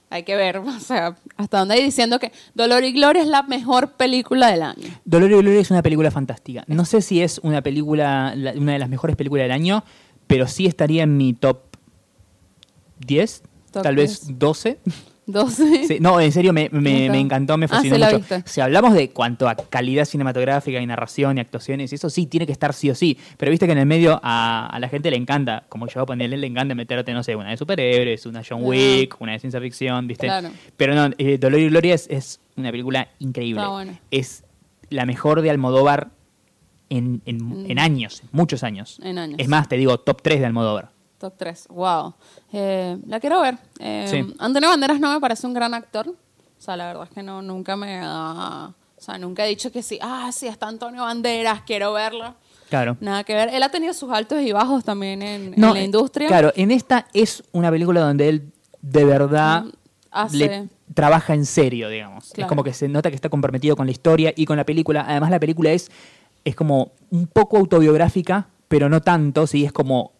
[0.08, 3.42] Hay que ver, o sea, hasta dónde hay diciendo que Dolor y Gloria es la
[3.42, 4.88] mejor película del año.
[5.04, 6.62] Dolor y Gloria es una película fantástica.
[6.68, 9.82] No sé si es una película, la- una de las mejores películas del año,
[10.26, 11.58] pero sí estaría en mi top
[13.06, 14.26] 10, Top tal 10.
[14.28, 14.78] vez 12.
[15.26, 15.86] 12.
[15.88, 18.18] Sí, no, en serio, me, me- me encantó, me Ah, fascinó la mucho.
[18.18, 18.42] viste.
[18.46, 22.46] Si hablamos de cuanto a calidad cinematográfica y narración y actuaciones, y eso sí, tiene
[22.46, 23.18] que estar sí o sí.
[23.36, 26.36] Pero viste que en el medio a, a la gente le encanta, como yo, ponerle,
[26.36, 28.66] le encanta meterte, no sé, una de superhéroes, una John Ah.
[28.66, 30.26] Wick, una de ciencia ficción, viste.
[30.26, 30.50] Claro.
[30.76, 33.62] Pero no, eh, Dolor y Gloria es, es una película increíble.
[33.62, 34.00] Está.
[34.12, 34.44] Es
[34.90, 36.10] la mejor de Almodóvar
[36.88, 37.70] en, en- Mm.
[37.72, 39.00] en años, muchos años.
[39.02, 39.36] En años.
[39.40, 40.90] Es más, te digo, top 3 de Almodóvar.
[41.26, 41.66] Top 3.
[41.70, 42.14] Wow.
[42.52, 43.58] Eh, la quiero ver.
[43.80, 44.34] Eh, Sí.
[44.38, 46.08] Antonio Banderas no me parece un gran actor.
[46.08, 46.14] O
[46.62, 48.72] sea, la verdad es que no, nunca me ha...
[48.98, 49.98] O sea, nunca he dicho que sí.
[50.00, 52.34] Ah, sí, está Antonio Banderas, quiero verlo.
[52.70, 52.96] Claro.
[53.00, 53.50] Nada que ver.
[53.52, 56.28] Él ha tenido sus altos y bajos también en, la industria.
[56.28, 58.52] Claro, en esta es una película donde él
[58.82, 59.70] de verdad Mm,
[60.12, 62.32] hace- le trabaja en serio, digamos.
[62.36, 65.04] Es como que se nota que está comprometido con la historia y con la película.
[65.06, 65.90] Además, la película es,
[66.44, 70.12] es como un poco autobiográfica, pero no tanto, sí, es como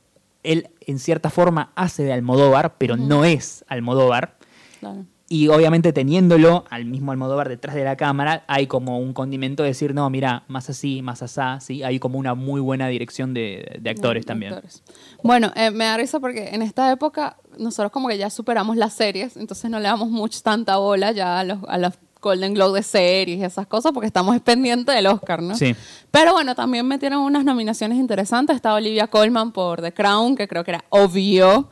[0.53, 4.37] él en cierta forma hace de Almodóvar, pero no es Almodóvar.
[4.81, 5.05] Claro.
[5.29, 9.71] Y obviamente teniéndolo al mismo Almodóvar detrás de la cámara, hay como un condimento de
[9.71, 11.83] decir, no, mira, más así, más asá, ¿sí?
[11.83, 14.53] Hay como una muy buena dirección de, de actores también.
[14.53, 14.85] actores.
[15.25, 18.95] Bueno, eh, me da risa porque en esta época nosotros como que ya superamos las
[18.95, 22.79] series, entonces no le damos mucho tanta bola ya a los, a los Golden Globe
[22.79, 25.55] de series y esas cosas porque estamos pendientes del Oscar, ¿no?
[25.55, 25.75] Sí.
[26.11, 28.57] Pero bueno, también metieron unas nominaciones interesantes.
[28.57, 31.69] Está Olivia Colman por The Crown, que creo que era obvio.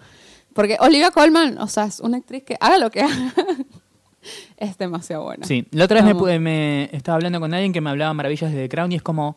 [0.53, 3.33] Porque Olivia Colman, o sea, es una actriz que haga lo que haga.
[4.57, 5.47] es demasiado buena.
[5.47, 8.63] Sí, la otra vez me, me estaba hablando con alguien que me hablaba maravillas de
[8.63, 9.37] The Crown y es como,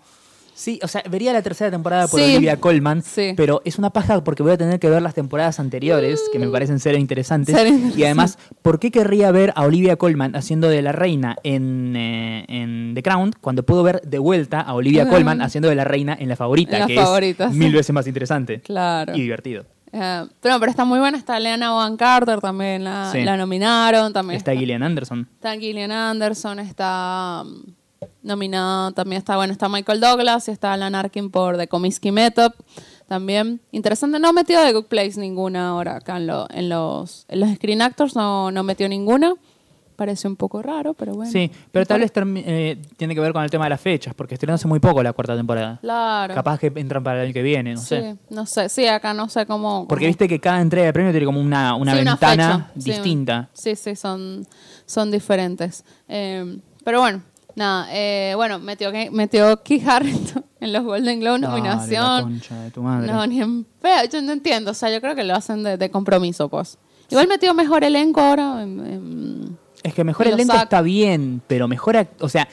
[0.57, 2.25] sí, o sea, vería la tercera temporada por Sí.
[2.31, 3.33] Olivia Colman, Sí.
[3.37, 6.47] pero es una paja porque voy a tener que ver las temporadas anteriores, que me
[6.47, 7.55] parecen ser interesantes.
[7.55, 7.71] Ser.
[7.95, 12.45] Y además, ¿por qué querría ver a Olivia Colman haciendo de la reina en, eh,
[12.47, 15.07] en The Crown cuando puedo ver de vuelta a Olivia.
[15.07, 17.57] Colman haciendo de la reina en la favorita, En La que Favorita, es sí.
[17.59, 19.15] mil veces más interesante Claro.
[19.15, 19.65] y divertido?
[19.93, 21.17] Eh, pero, pero está muy buena.
[21.17, 23.21] Está Leana Van Carter, también la, Sí.
[23.23, 24.11] la nominaron.
[24.11, 25.27] También Está Gillian Anderson.
[25.35, 27.71] Está Gillian Anderson, está mm,
[28.23, 32.51] nominada, también está, bueno, está Michael Douglas y está Alan Arkin por The Comiskey Method.
[33.07, 33.61] También.
[33.71, 37.49] Interesante, no metió de Good Place ninguna ahora acá en, lo- en los, en los
[37.55, 39.33] Screen Actors, no, no metió ninguna.
[39.95, 41.31] Parece un poco raro, pero bueno.
[41.31, 44.35] Sí, pero tal vez eh, tiene que ver con el tema de las fechas, porque
[44.35, 45.79] estrenó hace muy poco la cuarta temporada.
[45.81, 46.35] Claro.
[46.35, 48.15] Capaz que entran para el año que viene, no sí, sé.
[48.29, 48.69] no sé.
[48.69, 49.87] Sí, acá no sé cómo.
[49.87, 53.49] Porque cómo- viste que cada entrega de premio tiene como una, una Sí, ventana distinta.
[53.53, 54.45] Sí, sí, son,
[54.85, 55.83] son diferentes.
[56.07, 57.23] Eh, pero bueno,
[57.57, 57.87] nada.
[57.91, 62.21] eh, bueno, metió, que- metió Key Harrington en los Golden Globe Dale, la nominación.
[62.23, 63.11] concha de tu madre.
[63.11, 64.05] No, ni en feo.
[64.11, 64.71] Yo no entiendo.
[64.71, 66.77] O sea, yo creo que lo hacen de, de compromiso, pues.
[67.09, 68.63] Igual metió mejor elenco ahora.
[68.63, 72.47] en- en- Es que mejor elenco está bien, pero mejor, o sea,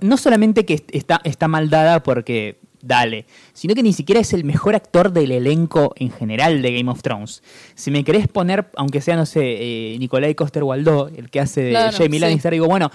[0.00, 4.32] no solamente que est- está, está mal dada porque dale, sino que ni siquiera es
[4.32, 7.42] el mejor actor del elenco en general de Game of Thrones.
[7.74, 11.70] Si me querés poner, aunque sea, no sé, eh, Nicolai Coster-Waldau, el que hace de
[11.70, 12.18] Claro, Jamie sí.
[12.20, 12.88] Lannister, digo, bueno,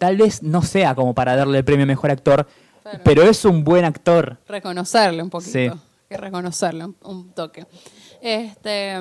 [0.00, 2.48] tal vez no sea como para darle el premio a mejor actor,
[2.82, 3.00] Claro.
[3.04, 4.38] pero es un buen actor.
[4.48, 5.52] reconocerle un poquito.
[5.52, 5.70] Sí.
[6.08, 7.66] Que reconocerle un, un toque.
[8.20, 8.94] Este.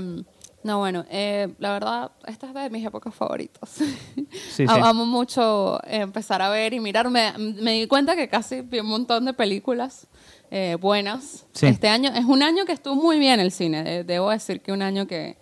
[0.62, 3.70] No, bueno, eh, la verdad, esta es de mis épocas favoritas.
[3.70, 4.82] Sí, Am- sí.
[4.84, 7.10] Amo mucho eh, empezar a ver y mirar.
[7.10, 10.08] Me, me di cuenta que casi vi un montón de películas
[10.52, 11.45] eh, buenas.
[11.54, 11.68] Sí.
[11.68, 13.84] Este año es un año que estuvo muy bien el cine.
[13.84, 15.38] de- debo decir que un año que,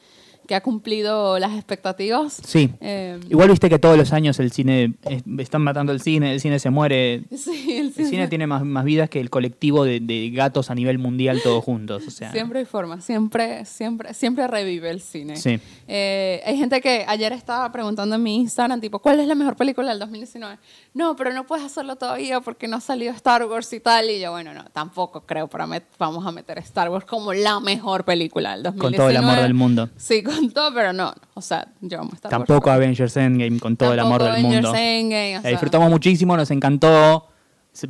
[0.48, 2.39] que ha cumplido las expectativas.
[2.43, 2.72] Sí.
[2.82, 4.93] Eh, Igual viste que todos los años el cine,
[5.39, 7.24] están matando el cine, el cine se muere.
[7.36, 10.72] sí, el El cine- cine tiene más, más vidas que el colectivo de, de gatos
[10.72, 12.04] a nivel mundial todos juntos.
[12.08, 15.36] O sea, Siempre hay forma, siempre, siempre, siempre revive el cine.
[15.36, 15.60] Sí.
[15.88, 19.56] Eh, hay gente que ayer estaba preguntando en mi Instagram, tipo, ¿cuál es la mejor
[19.56, 20.58] película del 2019?
[20.93, 24.10] No, pero no puedes hacerlo todavía porque no ha salido Star Wars y tal.
[24.10, 27.60] Y yo, bueno, no, tampoco creo, para met- vamos a meter Star Wars como la
[27.60, 28.98] mejor película del 2019.
[28.98, 29.89] Con todo el amor del mundo.
[29.98, 30.37] Sí, con
[30.74, 31.14] pero no.
[31.34, 32.48] O sea, yo amo Star Wars.
[32.48, 34.74] Tampoco Avengers Endgame con todo el amor del Avengers mundo.
[34.78, 37.28] Endgame, o La sea, disfrutamos muchísimo, nos encantó.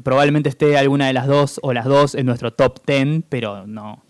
[0.03, 4.03] Probablemente esté alguna de las dos o las dos en nuestro top 10, pero no.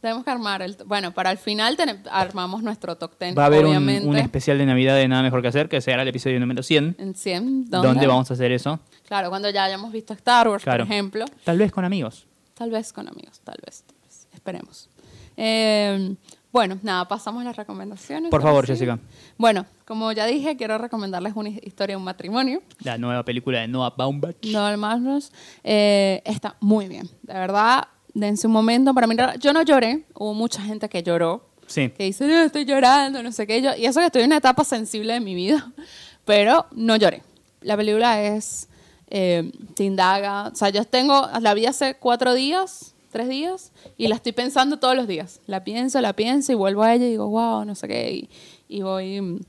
[0.00, 0.76] Tenemos que armar el...
[0.84, 1.76] Bueno, para el final
[2.10, 5.48] armamos nuestro top 10, Va a haber un especial de Navidad de Nada Mejor que
[5.48, 6.96] Hacer, que será el episodio número 100.
[6.98, 7.86] En 100, ¿Dónde?
[7.88, 8.06] ¿dónde?
[8.08, 8.80] vamos a hacer eso?
[9.06, 10.84] Claro, cuando ya hayamos visto Star Wars, Claro.
[10.86, 11.24] por ejemplo.
[11.44, 12.26] Tal vez con amigos.
[12.54, 14.26] Tal vez con amigos, tal vez, tal vez.
[14.34, 14.90] Esperemos.
[15.36, 16.16] Eh,
[16.52, 18.30] bueno, nada, pasamos a las recomendaciones.
[18.30, 18.72] Por favor, sí.
[18.72, 18.98] Jessica.
[19.38, 22.62] Bueno, como ya dije, quiero recomendarles una historia de un matrimonio.
[22.84, 24.36] La nueva película de Noah Baumbach.
[24.44, 25.32] No al Magnus.
[25.64, 27.08] Eh, está muy bien.
[27.22, 29.38] De verdad, dense un momento para mirar.
[29.38, 30.04] Yo no lloré.
[30.14, 31.48] Hubo mucha gente que lloró.
[31.66, 31.88] Sí.
[31.90, 33.62] Que dice, "No, estoy llorando, no sé qué.
[33.62, 35.72] Yo, y eso que estoy en una etapa sensible de mi vida.
[36.26, 37.22] Pero no lloré.
[37.62, 38.68] La película es.
[39.08, 40.48] Eh, te indaga.
[40.48, 41.28] O sea, yo tengo.
[41.40, 43.72] La vi hace cuatro días, tres días.
[43.96, 45.40] Y la estoy pensando todos los días.
[45.46, 48.12] La pienso, la pienso y vuelvo a ella y digo, wow, no sé qué.
[48.12, 48.30] Y,
[48.68, 49.20] y voy.
[49.20, 49.40] mm,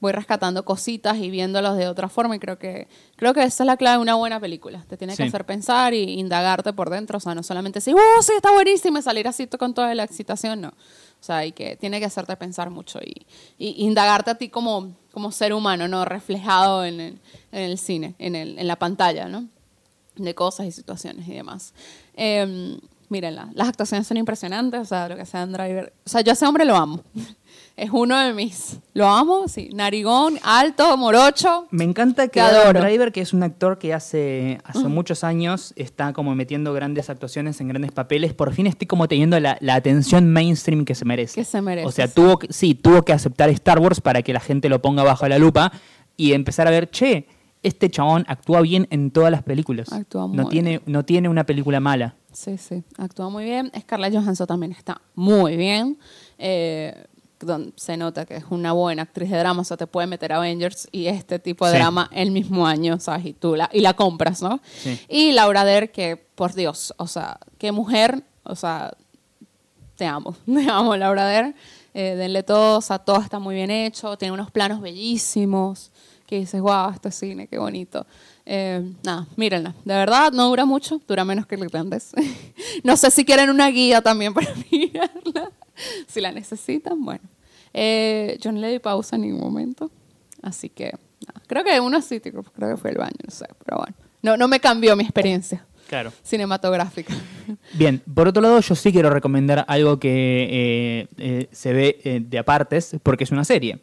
[0.00, 3.66] Voy rescatando cositas y viéndolos de otra forma y creo que creo que esa es
[3.66, 4.84] la clave de una buena película.
[4.88, 5.28] Te tiene que Sí.
[5.28, 9.00] hacer pensar y indagarte por dentro, o sea, no solamente decir, "Uh, sí, está buenísima",
[9.00, 10.68] y salir así con toda la excitación, no.
[10.68, 10.72] O
[11.18, 13.26] sea, y que tiene que hacerte pensar mucho y,
[13.58, 16.04] y indagarte a ti como, como ser humano, ¿no?
[16.04, 17.18] Reflejado en el,
[17.50, 19.48] en el cine, en, el, en la pantalla, ¿no?
[20.14, 21.74] De cosas y situaciones y demás.
[22.14, 22.78] Eh,
[23.08, 25.92] mírenla, las actuaciones son impresionantes, o sea, lo que sea Driver.
[26.04, 27.02] O sea, yo a ese hombre lo amo.
[27.78, 28.80] Es uno de mis.
[28.92, 29.70] Lo amo, sí.
[29.72, 31.68] Narigón, alto, morocho.
[31.70, 32.80] Me encanta que Adam adoro.
[32.80, 37.60] Driver, que es un actor que hace, hace muchos años está como metiendo grandes actuaciones
[37.60, 41.36] en grandes papeles, por fin esté como teniendo la, la atención mainstream que se merece.
[41.36, 42.14] Que se merece, O sea, sí.
[42.16, 45.28] tuvo que, sí, tuvo que aceptar Star Wars para que la gente lo ponga bajo
[45.28, 45.70] la lupa
[46.16, 47.28] y empezar a ver, che,
[47.62, 49.92] este chabón actúa bien en todas las películas.
[49.92, 52.16] Actúa no muy tiene, no tiene una película mala.
[52.32, 53.72] Sí, sí, actúa muy bien.
[53.80, 55.98] Scarlett Johansson también está muy bien.
[56.38, 57.04] Eh,
[57.76, 60.88] se nota que es una buena actriz de drama, o sea, te puede meter Avengers
[60.90, 61.78] y este tipo de Sí.
[61.78, 63.26] drama el mismo año, ¿sabes?
[63.26, 64.60] Y tú la, y la compras, ¿no?
[64.78, 65.00] Sí.
[65.08, 68.92] Y Laura Der, que por Dios, o sea, qué mujer, o sea,
[69.96, 71.54] te amo, te amo, Laura Der.
[72.00, 75.90] Eh, denle todo, o sea, todo está muy bien hecho, tiene unos planos bellísimos,
[76.28, 78.06] que dices, wow, este cine, qué bonito.
[78.46, 79.74] Eh, nada, mírenla.
[79.84, 82.12] De verdad, no dura mucho, dura menos que el irlandés.
[82.84, 85.50] no sé si quieren una guía también para mirarla.
[86.06, 87.24] Si la necesitan, bueno.
[87.74, 89.90] Eh, yo no le di pausa en ningún momento,
[90.40, 90.92] así que
[91.26, 91.42] nada.
[91.48, 93.96] creo que uno sí, creo que fue el baño, no sé, pero bueno.
[94.22, 96.12] No, no me cambió mi experiencia Claro.
[96.22, 97.14] cinematográfica.
[97.72, 100.08] Bien, por otro lado, yo sí quiero recomendar algo que
[100.50, 103.78] eh, eh, se ve eh, de apartes, porque es una serie.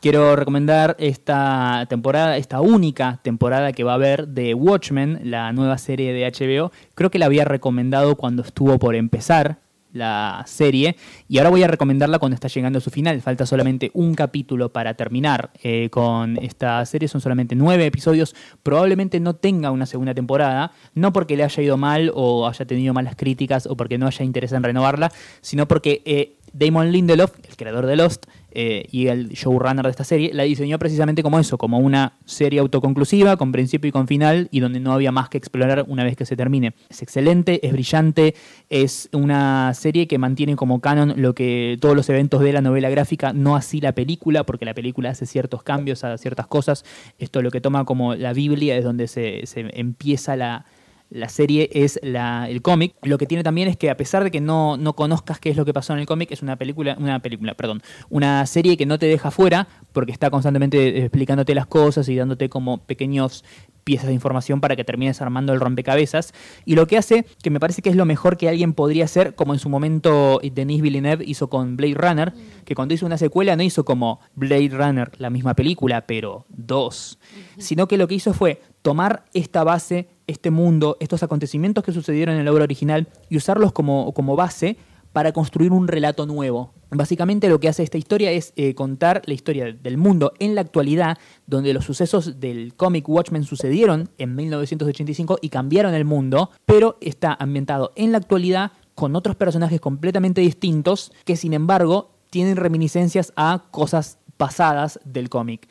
[0.00, 5.78] Quiero recomendar esta temporada, esta única temporada que va a haber de Watchmen, la nueva
[5.78, 6.70] serie de HBO.
[6.94, 9.58] Creo que la había recomendado cuando estuvo por empezar
[9.96, 10.96] la serie.
[11.28, 13.20] Y ahora voy a recomendarla cuando está llegando a su final.
[13.22, 17.08] Falta solamente un capítulo para terminar eh, con esta serie.
[17.08, 18.34] Son solamente nueve episodios.
[18.62, 20.72] Probablemente no tenga una segunda temporada.
[20.94, 24.24] No porque le haya ido mal o haya tenido malas críticas o porque no haya
[24.24, 28.26] interés en renovarla, sino porque eh, Damon Lindelof, el creador de Lost,
[28.58, 32.60] eh, y el showrunner de esta serie, la diseñó precisamente como eso, como una serie
[32.60, 36.16] autoconclusiva, con principio y con final, y donde no había más que explorar una vez
[36.16, 36.72] que se termine.
[36.88, 38.34] Es excelente, es brillante,
[38.70, 42.88] es una serie que mantiene como canon lo que todos los eventos de la novela
[42.88, 46.86] gráfica, no así la película, porque la película hace ciertos cambios a ciertas cosas.
[47.18, 50.64] Esto lo que toma como la Biblia es donde se empieza la
[51.10, 52.94] la serie es la, el cómic.
[53.02, 55.56] Lo que tiene también es que a pesar de que no, no conozcas qué es
[55.56, 58.86] lo que pasó en el cómic, es una película, una película, perdón, una serie que
[58.86, 63.44] no te deja fuera porque está constantemente explicándote las cosas y dándote como pequeños
[63.86, 66.34] piezas de información para que termines armando el rompecabezas.
[66.64, 69.36] Y lo que hace, que me parece que es lo mejor que alguien podría hacer,
[69.36, 72.32] como en su momento Denis Villeneuve hizo con Blade Runner,
[72.64, 77.20] que cuando hizo una secuela no hizo como Blade Runner, la misma película, pero dos,
[77.58, 82.36] sino que lo que hizo fue tomar esta base este mundo, estos acontecimientos que sucedieron
[82.36, 84.76] en la obra original y usarlos como, como base
[85.12, 86.74] para construir un relato nuevo.
[86.90, 90.60] Básicamente lo que hace esta historia es eh, contar la historia del mundo en la
[90.60, 91.16] actualidad,
[91.46, 97.34] donde los sucesos del cómic Watchmen sucedieron en 1985 y cambiaron el mundo, pero está
[97.40, 103.64] ambientado en la actualidad con otros personajes completamente distintos que sin embargo tienen reminiscencias a
[103.70, 105.66] cosas pasadas del cómic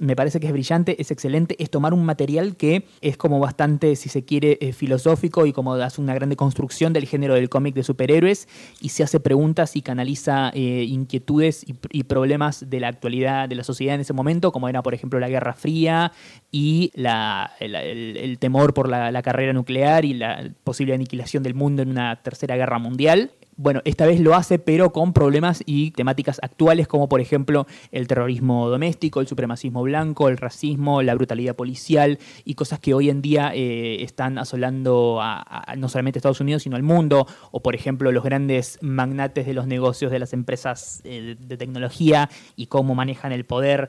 [0.00, 3.96] me parece que es brillante, es excelente, es tomar un material que es como bastante,
[3.96, 7.74] si se quiere, eh, filosófico y como hace una grande construcción del género del cómic
[7.74, 8.48] de superhéroes
[8.80, 13.64] y se hace preguntas y canaliza eh, inquietudes y, problemas de la actualidad de la
[13.64, 16.12] sociedad en ese momento, como era, por ejemplo, la Guerra Fría
[16.50, 22.22] y el, temor por la carrera nuclear y la posible aniquilación del mundo en una
[22.22, 27.08] tercera guerra mundial bueno, esta vez lo hace, pero con problemas y temáticas actuales, como
[27.08, 32.78] por ejemplo el terrorismo doméstico, el supremacismo blanco, el racismo, la brutalidad policial y cosas
[32.78, 36.84] que hoy en día eh, están asolando a, no solamente a Estados Unidos, sino al
[36.84, 41.56] mundo, o por ejemplo los grandes magnates de los negocios de las empresas eh, de
[41.56, 43.88] tecnología y cómo manejan el poder.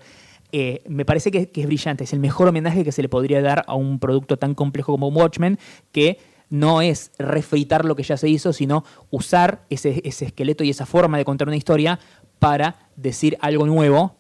[0.52, 3.40] Eh, me parece que, que, es brillante, es el mejor homenaje que se le podría
[3.40, 5.60] dar a un producto tan complejo como Watchmen,
[5.92, 6.18] que
[6.50, 11.18] no es refritar lo que ya se hizo, sino usar ese, esqueleto y esa forma
[11.18, 12.00] de contar una historia
[12.40, 14.16] para decir algo nuevo,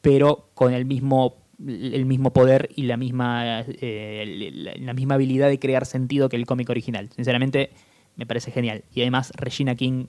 [0.00, 5.58] pero con el mismo, el mismo poder y la misma, eh, la, misma habilidad de
[5.58, 7.10] crear sentido que el cómic original.
[7.14, 7.70] Sinceramente,
[8.16, 8.84] me parece genial.
[8.94, 10.06] Y además, Regina King,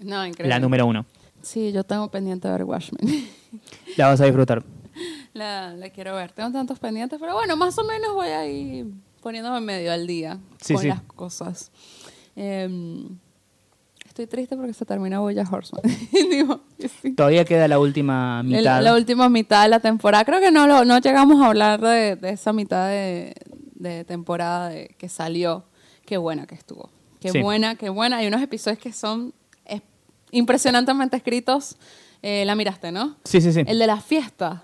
[0.00, 1.06] la número uno.
[1.42, 3.28] Sí, yo tengo pendiente de ver Watchmen.
[3.96, 4.62] La vas a disfrutar.
[5.34, 6.32] La, la, quiero ver.
[6.32, 8.86] Tengo tantos pendientes, pero bueno, más o menos voy a ir
[9.26, 10.38] poniéndome medio al día
[10.72, 11.72] con las cosas.
[12.36, 13.18] Em,
[14.06, 15.82] estoy triste porque se termina Boya Horseman.
[17.16, 18.80] Todavía queda la última mitad.
[18.80, 20.24] la última mitad de la temporada.
[20.24, 23.34] Creo que no, lo, no llegamos a hablar de, esa mitad de,
[24.06, 25.64] temporada que salió.
[26.04, 26.88] Qué buena que estuvo.
[27.18, 28.18] Qué buena, qué buena.
[28.18, 29.34] Hay unos episodios que son
[30.30, 31.74] impresionantemente escritos.
[32.22, 33.16] Eh, la miraste, ¿no?
[33.24, 33.64] Sí, sí, sí.
[33.66, 34.62] El de la fiesta.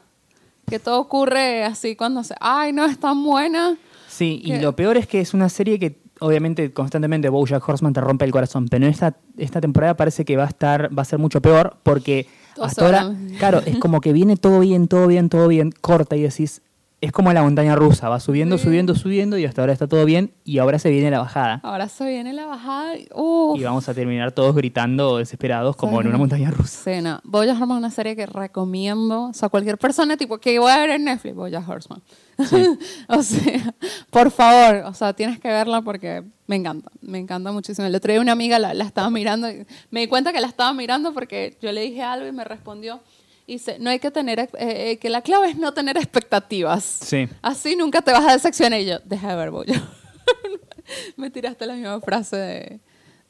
[0.68, 2.36] Que todo ocurre así cuando se...
[2.38, 3.76] Ay, no, es tan buena.
[4.12, 8.02] Sí, y lo peor es que es una serie que obviamente constantemente Bojack Horseman te
[8.02, 11.06] rompe el corazón, pero en esta, esta temporada parece que va a estar, va a
[11.06, 12.26] ser mucho peor porque
[12.60, 16.20] hasta ahora, claro, es como que viene todo bien, todo bien, todo bien, corta y
[16.20, 16.60] decís,
[17.02, 20.32] es como la montaña rusa, va subiendo, subiendo, subiendo y hasta ahora está todo bien
[20.44, 21.58] y ahora se viene la bajada.
[21.64, 23.08] Ahora se viene la bajada y,
[23.56, 26.94] y vamos a terminar todos gritando desesperados como en una montaña rusa.
[26.94, 27.20] Sí, no.
[27.24, 30.78] Bojack Horseman es una serie que recomiendo, o sea, cualquier persona tipo que voy a
[30.78, 32.02] ver en Netflix, Bojack Horseman.
[33.08, 33.74] o sea,
[34.08, 37.88] por favor, o sea, tienes que verla porque me encanta, me encanta muchísimo.
[37.88, 40.72] Le otro una amiga la, la estaba mirando, y me di cuenta que la estaba
[40.72, 43.00] mirando porque yo le dije algo y me respondió
[43.46, 46.84] Dice, no hay que tener, eh, eh, que la clave es no tener expectativas.
[46.84, 47.28] Sí.
[47.42, 48.80] Así nunca te vas a decepcionar.
[48.80, 49.74] Y yo, deja de ver, bollo.
[51.16, 52.80] Me tiraste la misma frase de,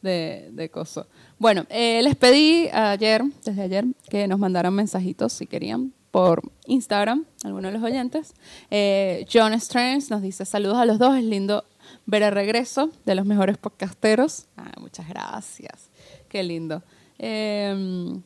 [0.02, 1.06] de, de coso.
[1.38, 7.24] Bueno, eh, les pedí ayer, desde ayer, que nos mandaran mensajitos si querían por Instagram,
[7.42, 8.34] algunos de los oyentes.
[9.32, 11.64] John Strange nos dice, saludos a los dos, es lindo
[12.06, 14.46] ver el regreso de los mejores podcasteros.
[14.56, 15.90] Ah, muchas gracias,
[16.28, 16.82] qué lindo.
[17.18, 18.20] Eh,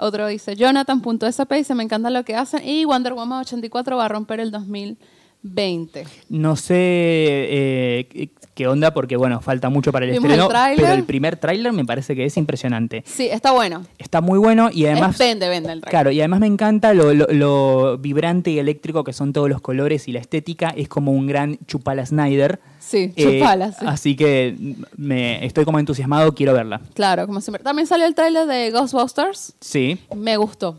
[0.00, 2.66] otro dice, Jonathan.sp dice, me encanta lo que hacen.
[2.66, 4.98] Y Wonder Woman 84 va a romper el 2000
[5.42, 6.04] 20.
[6.28, 8.08] No sé eh,
[8.54, 10.84] qué- onda porque, bueno, falta mucho para el Vimos estreno, el tráiler.
[10.84, 13.02] pero el primer tráiler me parece que es impresionante.
[13.06, 13.86] Sí, está bueno.
[13.96, 15.12] Está muy bueno y además...
[15.14, 15.88] es vende, vende el trailer.
[15.90, 19.62] Claro, y además me encanta lo, lo- lo vibrante y eléctrico que son todos los
[19.62, 20.74] colores y la estética.
[20.76, 22.60] Es como un gran Chupala Snyder.
[22.80, 23.84] Sí, Eh, chupala, sí.
[23.88, 24.54] Así que
[24.98, 26.82] me estoy como entusiasmado, quiero verla.
[26.92, 27.64] Claro, como siempre.
[27.64, 29.54] También salió el trailer de Ghostbusters.
[29.60, 29.98] Sí.
[30.14, 30.74] Me gustó.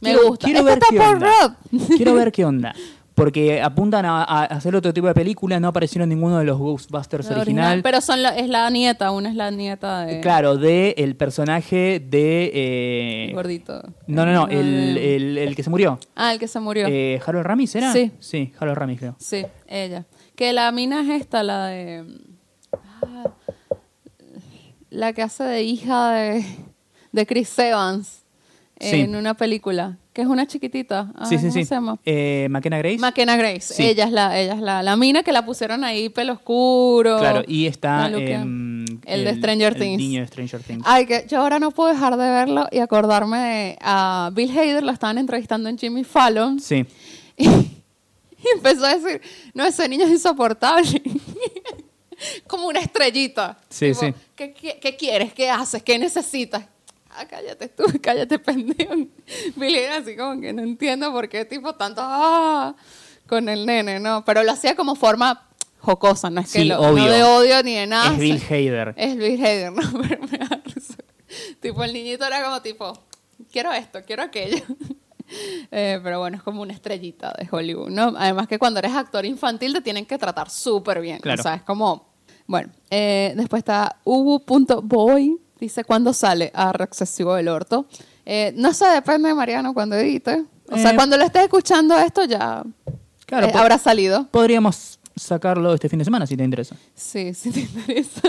[0.00, 0.44] Me Quiero- gusta.
[0.46, 1.30] quiero ver está qué por onda.
[1.70, 1.86] Rob.
[1.96, 2.74] Quiero ver qué onda.
[3.24, 7.30] Porque apuntan a, a hacer otro tipo de película, no aparecieron ninguno de los Ghostbusters
[7.30, 7.80] original.
[7.82, 10.20] Pero son la- es la nieta, una es la nieta de.
[10.20, 12.50] Claro, de el personaje de...
[12.54, 13.82] eh, el gordito.
[14.06, 15.98] no, no, no, el, el- el que se murió.
[16.16, 16.86] Ah, el que se murió.
[16.88, 17.92] Eh, ¿Harold Ramis era?
[17.92, 18.10] Sí.
[18.18, 19.16] Sí, Harold Ramis creo.
[19.18, 20.04] Sí, ella.
[20.34, 22.04] Que la mina es esta, la de.
[22.72, 23.30] ah,
[24.90, 26.44] la que hace de hija de,
[27.12, 28.18] de Chris Evans
[28.80, 29.00] Sí.
[29.02, 29.98] en una película.
[30.12, 31.10] Que es una chiquitita.
[31.26, 31.64] Sí, sí, ¿cómo sí.
[31.64, 31.98] se llama?
[32.04, 32.98] Eh, ¿McKenna Grace?
[32.98, 33.72] McKenna Grace.
[33.74, 33.82] Sí.
[33.86, 37.18] Ella es la, ella es la, la mina que la pusieron ahí pelo oscuro.
[37.18, 39.98] Claro, y está em, El de Stranger el Things.
[39.98, 40.82] niño de Stranger Things.
[40.86, 44.82] Ay, que yo ahora no puedo dejar de verlo y acordarme de a Bill Hader,
[44.82, 46.60] lo estaban entrevistando en Jimmy Fallon.
[46.60, 46.84] Sí,
[47.38, 49.22] Y, y empezó a decir,
[49.54, 51.02] no, ese niño es insoportable.
[52.46, 53.58] Como una estrellita.
[53.70, 54.12] Sí, sí.
[54.36, 55.32] ¿qué, qué, qué quieres?
[55.32, 55.82] ¿Qué haces?
[55.82, 56.64] ¿Qué necesitas?
[57.14, 58.94] Ah, cállate tú, cállate, pendejo.
[59.56, 62.74] Billy era así como que no entiendo por qué tipo tanto ah,
[63.26, 64.24] con el nene, ¿no?
[64.24, 65.48] Pero lo hacía como forma
[65.78, 67.04] jocosa, no es que Sí, lo, obvio.
[67.04, 68.12] no de odio ni de nada.
[68.12, 68.94] es Bill Hader.
[68.96, 69.82] Es Bill Hader, ¿no?
[70.08, 70.94] Pero me da risa.
[71.60, 72.92] Tipo, el niñito era como tipo,
[73.50, 74.62] quiero esto, quiero aquello.
[75.70, 78.12] Eh, pero bueno, es como una estrellita de Hollywood, ¿no?
[78.18, 81.20] Además que cuando eres actor infantil te tienen que tratar súper bien.
[81.20, 81.40] Claro.
[81.40, 82.12] O sea, es como...
[82.46, 86.50] Bueno, eh, después está ubu.boy, dice, ¿cuándo sale?
[86.54, 87.86] Ah, excesivo del orto.
[88.24, 90.44] Eh, no sé, depende de Mariano cuando edite.
[90.70, 92.62] O sea, Eh, cuando lo estés escuchando esto ya
[93.26, 94.26] Claro, eh, habrá salido.
[94.30, 96.76] Podríamos sacarlo este fin de semana si te interesa.
[96.94, 98.20] Sí, sí te interesa.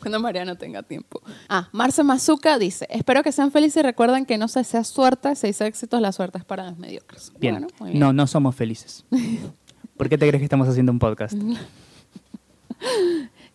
[0.00, 1.20] Cuando Mariano tenga tiempo.
[1.48, 5.34] Ah, Marce Mazuca dice, espero que sean felices y recuerden que no se desea suerte,
[5.36, 7.32] se dice éxitos, la suerte es para los mediocres.
[7.38, 7.54] Bien.
[7.54, 8.00] Bueno, muy bien.
[8.00, 9.04] No, no somos felices.
[9.96, 11.34] ¿Por qué te crees que estamos haciendo un podcast?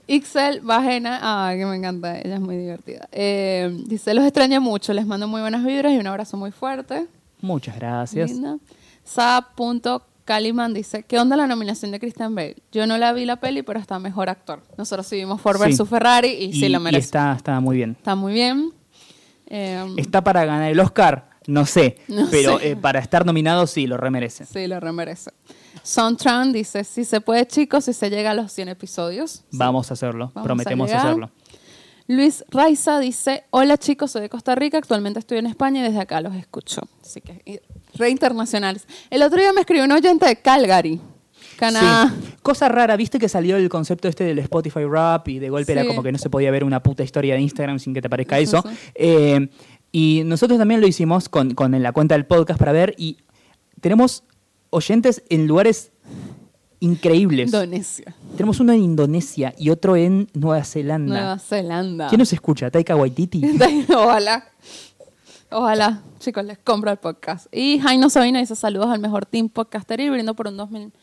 [0.09, 3.07] Ixel Bajena, ah, que me encanta, ella es muy divertida.
[3.11, 7.05] Eh, dice, los extraño mucho, les mando muy buenas vibras y un abrazo muy fuerte.
[7.41, 8.31] Muchas gracias.
[9.03, 12.57] Sa.caliman dice, ¿qué onda la nominación de Christian Bale?
[12.71, 14.61] Yo no la vi la peli, pero está mejor actor.
[14.77, 15.85] Nosotros sí vimos Ford Sí.
[15.85, 17.05] Ferrari y, sí lo merece.
[17.05, 17.91] está, está muy bien.
[17.97, 18.71] Está muy bien.
[19.47, 21.29] Eh, ¿Está para ganar el Oscar?
[21.47, 21.97] No sé.
[22.07, 22.71] No pero sé.
[22.71, 24.45] eh, para estar nominado sí, lo remerece.
[24.45, 25.31] Sí, lo remerece.
[25.83, 29.43] Sontran dice, si se puede, chicos, si se llega a los 100 episodios.
[29.51, 30.31] Vamos a hacerlo.
[30.33, 31.31] Vamos Prometemos hacerlo.
[32.07, 35.99] Luis Raiza dice, hola chicos, soy de Costa Rica, actualmente estoy en España y desde
[35.99, 36.81] acá los escucho.
[37.03, 37.61] Así que,
[37.93, 38.87] re internacionales.
[39.11, 40.99] El otro día me escribió un oyente de Calgary,
[41.55, 42.09] Canadá.
[42.09, 42.33] Sí.
[42.41, 45.85] Cosa rara, viste que salió el concepto este del Spotify Rap y de golpe era
[45.85, 48.39] como que no se podía ver una puta historia de Instagram sin que te aparezca
[48.39, 48.63] eso.
[48.63, 48.75] sí.
[48.95, 49.47] Eh,
[49.91, 53.17] y nosotros también lo hicimos con, con en la cuenta del podcast para ver y
[53.81, 54.23] tenemos
[54.69, 55.91] oyentes en lugares
[56.79, 57.47] increíbles.
[57.47, 61.13] Indonesia, Tenemos uno en Indonesia y otro en Nueva Zelanda.
[61.13, 62.07] Nueva Zelanda.
[62.07, 62.71] ¿Quién nos escucha?
[62.71, 63.41] ¿Taika Waititi?
[63.89, 64.45] Ojalá.
[65.51, 67.47] Ojalá, chicos, les compro el podcast.
[67.51, 70.93] Y Jaino Sabina dice saludos al mejor team podcaster y brindo por un 2000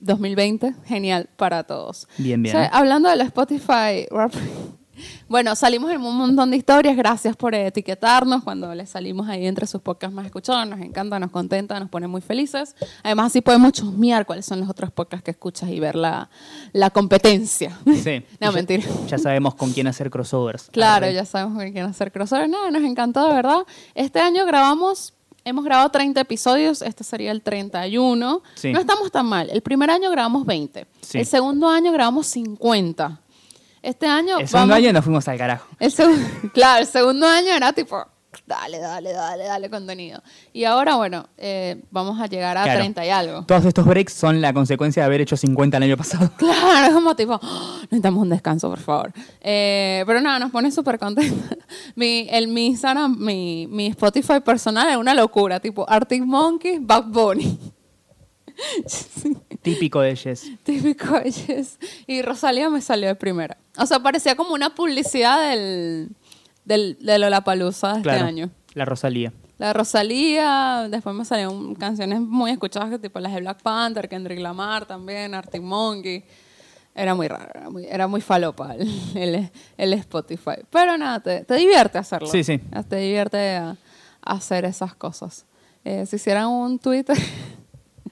[0.00, 2.08] 2020 genial para todos.
[2.18, 2.56] Bien, bien.
[2.56, 4.32] O sea, hablando de la Spotify Rap,
[5.28, 6.96] bueno, salimos en un montón de historias.
[6.96, 10.66] Gracias por etiquetarnos cuando les salimos ahí entre sus podcasts más escuchados.
[10.68, 12.74] Nos encanta, nos contenta, nos pone muy felices.
[13.02, 16.30] Además, así podemos chusmear cuáles son los otros podcasts que escuchas y ver la,
[16.72, 17.78] la competencia.
[18.02, 18.24] Sí.
[18.40, 18.84] no, Ya- mentira.
[19.08, 20.68] Ya sabemos con quién hacer crossovers.
[20.72, 22.48] Claro, ya sabemos que quieren hacer crossover.
[22.48, 23.58] Nada, nos encantó, de verdad.
[23.94, 28.42] Este año grabamos, hemos grabado 30 episodios, este sería el 31.
[28.54, 28.72] Sí.
[28.72, 29.50] No estamos tan mal.
[29.50, 30.86] El primer año grabamos 20.
[31.00, 31.18] Sí.
[31.18, 33.20] El segundo año grabamos 50.
[33.82, 34.38] Este año...
[34.38, 35.66] El segundo vamos- año nos fuimos al carajo.
[35.78, 38.04] el seg- claro, el segundo año era tipo,
[38.46, 40.22] dale, dale, dale, dale contenido.
[40.52, 42.80] Y ahora, bueno, eh, vamos a llegar a Claro.
[42.80, 43.44] 30 y algo.
[43.46, 46.30] Todos estos breaks son la consecuencia de haber hecho 50 el año pasado.
[46.36, 49.12] Claro, es como tipo, "Oh, necesitamos un descanso, por favor.
[49.40, 51.56] Eh, pero nada, nos pone súper contenta.
[51.96, 57.08] Mi, el, mi Instagram, mi, mi Spotify personal es una locura, tipo Arctic Monkeys, Bugs
[57.10, 57.58] Bunny.
[58.86, 60.50] Sí, Típico de Jess.
[60.62, 61.78] típico de Yes.
[62.06, 63.56] Y Rosalía me salió de primera.
[63.76, 66.10] O sea, parecía como una publicidad del,
[66.64, 68.18] del, de Lollapalooza de Claro.
[68.18, 68.50] este año.
[68.74, 69.32] La Rosalía.
[69.58, 74.86] La Rosalía, después me salieron canciones muy escuchadas, tipo las de Black Panther, Kendrick Lamar
[74.86, 76.24] también, Arctic Monkey.
[76.94, 80.56] Era muy raro, era muy, era muy falopa el, el- el Spotify.
[80.70, 82.28] Pero nada, te, te divierte hacerlo.
[82.28, 82.58] Sí, sí.
[82.88, 83.76] Te divierte a-
[84.22, 85.44] hacer esas cosas.
[85.84, 87.16] Eh, si hicieran un Twitter,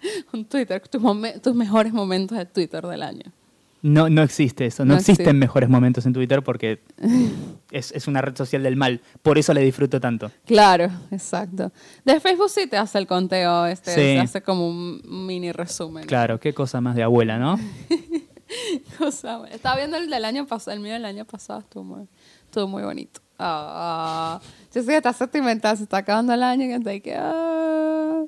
[0.33, 3.33] Un Twitter, tus, mejores momentos de Twitter del año.
[3.81, 4.85] No, no existe eso.
[4.85, 5.33] No, No existen existe.
[5.35, 6.81] mejores momentos en Twitter porque
[7.71, 9.01] es, es una red social del mal.
[9.23, 10.33] Por eso le disfruto tanto.
[10.47, 11.71] Claro, exacto.
[12.05, 14.01] De Facebook sí te hace el conteo, este, Sí.
[14.01, 16.07] te hace como un mini resumen.
[16.07, 17.59] Claro, qué cosa más de abuela, ¿no?
[18.99, 19.47] Cosa.
[19.51, 22.09] Estaba viendo el del año pasado, el mío del año pasado estuvo muy,
[22.45, 23.21] estuvo muy bonito.
[23.39, 24.41] Ah,
[24.75, 28.25] yo sé que está sentimental, se está acabando el año y ahí que ah,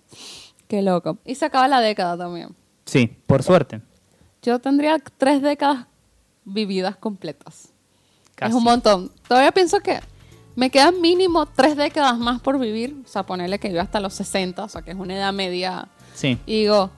[0.71, 1.18] qué loco.
[1.25, 2.55] Y se acaba la década también.
[2.87, 3.83] Sí, por suerte.
[4.41, 5.87] Yo tendría tres décadas
[6.45, 7.73] vividas completas.
[8.37, 8.51] Casi.
[8.51, 9.11] Es un montón.
[9.29, 9.99] Todavía pienso que
[10.55, 12.97] me quedan mínimo tres décadas más por vivir.
[13.05, 15.89] O sea, ponerle que yo hasta los 60, o sea, que es una edad media.
[16.14, 16.39] Sí.
[16.47, 16.91] Y digo,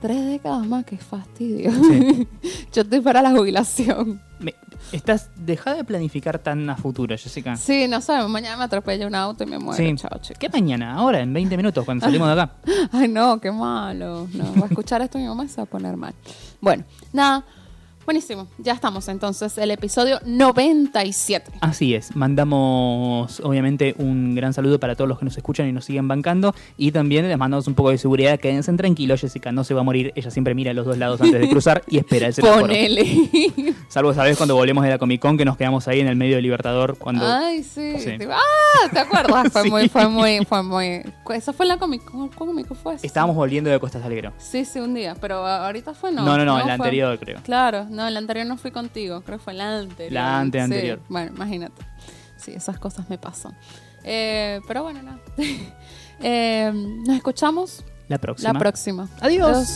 [0.00, 1.70] tres décadas más, qué fastidio.
[1.70, 2.26] Sí.
[2.72, 4.22] yo estoy para la jubilación.
[4.42, 4.54] Me-
[4.92, 7.56] estás, deja de planificar tan a futuro, Jessica.
[7.56, 9.76] Sí, no sé, mañana me atropella un auto y me muero.
[9.82, 9.94] Sí.
[9.96, 10.38] Chao, chicos.
[10.38, 10.94] ¿Qué mañana?
[10.94, 12.52] Ahora, en 20 minutos, cuando salimos de acá.
[12.92, 14.26] Ay, no, qué malo.
[14.34, 16.14] No, va a escuchar esto mi mamá se va a poner mal.
[16.60, 17.44] Bueno, nada.
[18.04, 18.48] Buenísimo.
[18.58, 19.56] Ya estamos entonces.
[19.58, 21.52] El episodio 97.
[21.60, 25.84] Así es, mandamos obviamente un gran saludo para todos los que nos escuchan y nos
[25.84, 29.74] siguen bancando y también les mandamos un poco de seguridad, quédense tranquilos, Jessica no se
[29.74, 32.26] va a morir, ella siempre mira a los dos lados antes de cruzar y espera
[32.26, 32.62] el semáforo.
[32.62, 33.74] Ponele.
[33.88, 36.16] Salvo esa vez cuando volvemos de la Comic Con que nos quedamos ahí en el
[36.16, 37.24] medio del Libertador cuando...
[37.26, 37.94] Ay, sí.
[38.30, 39.52] Ah, ¿te acuerdas?
[39.52, 39.70] Fue Sí.
[39.70, 41.02] muy, fue muy, fue muy.
[41.32, 42.28] Esa fue la Comic Con.
[42.28, 43.06] ¿Cuál Comic Con fue esa?
[43.06, 44.32] Estábamos volviendo de Costa Salguero.
[44.38, 45.14] Sí, sí, un día.
[45.20, 46.24] Pero ahorita fue no.
[46.24, 47.40] No, no, no, en la fue- anterior creo.
[47.44, 49.20] Claro, no, la anterior no fui contigo.
[49.22, 50.12] Creo que fue la anterior.
[50.12, 51.00] La ante- Sí, anterior.
[51.08, 51.82] Bueno, imagínate.
[52.36, 53.56] Sí, esas cosas me pasan.
[54.04, 55.18] Eh, pero bueno, nada.
[56.24, 58.52] Eh, nos escuchamos La próxima.
[58.52, 59.08] la próxima.
[59.20, 59.48] Adiós.
[59.56, 59.68] Adiós.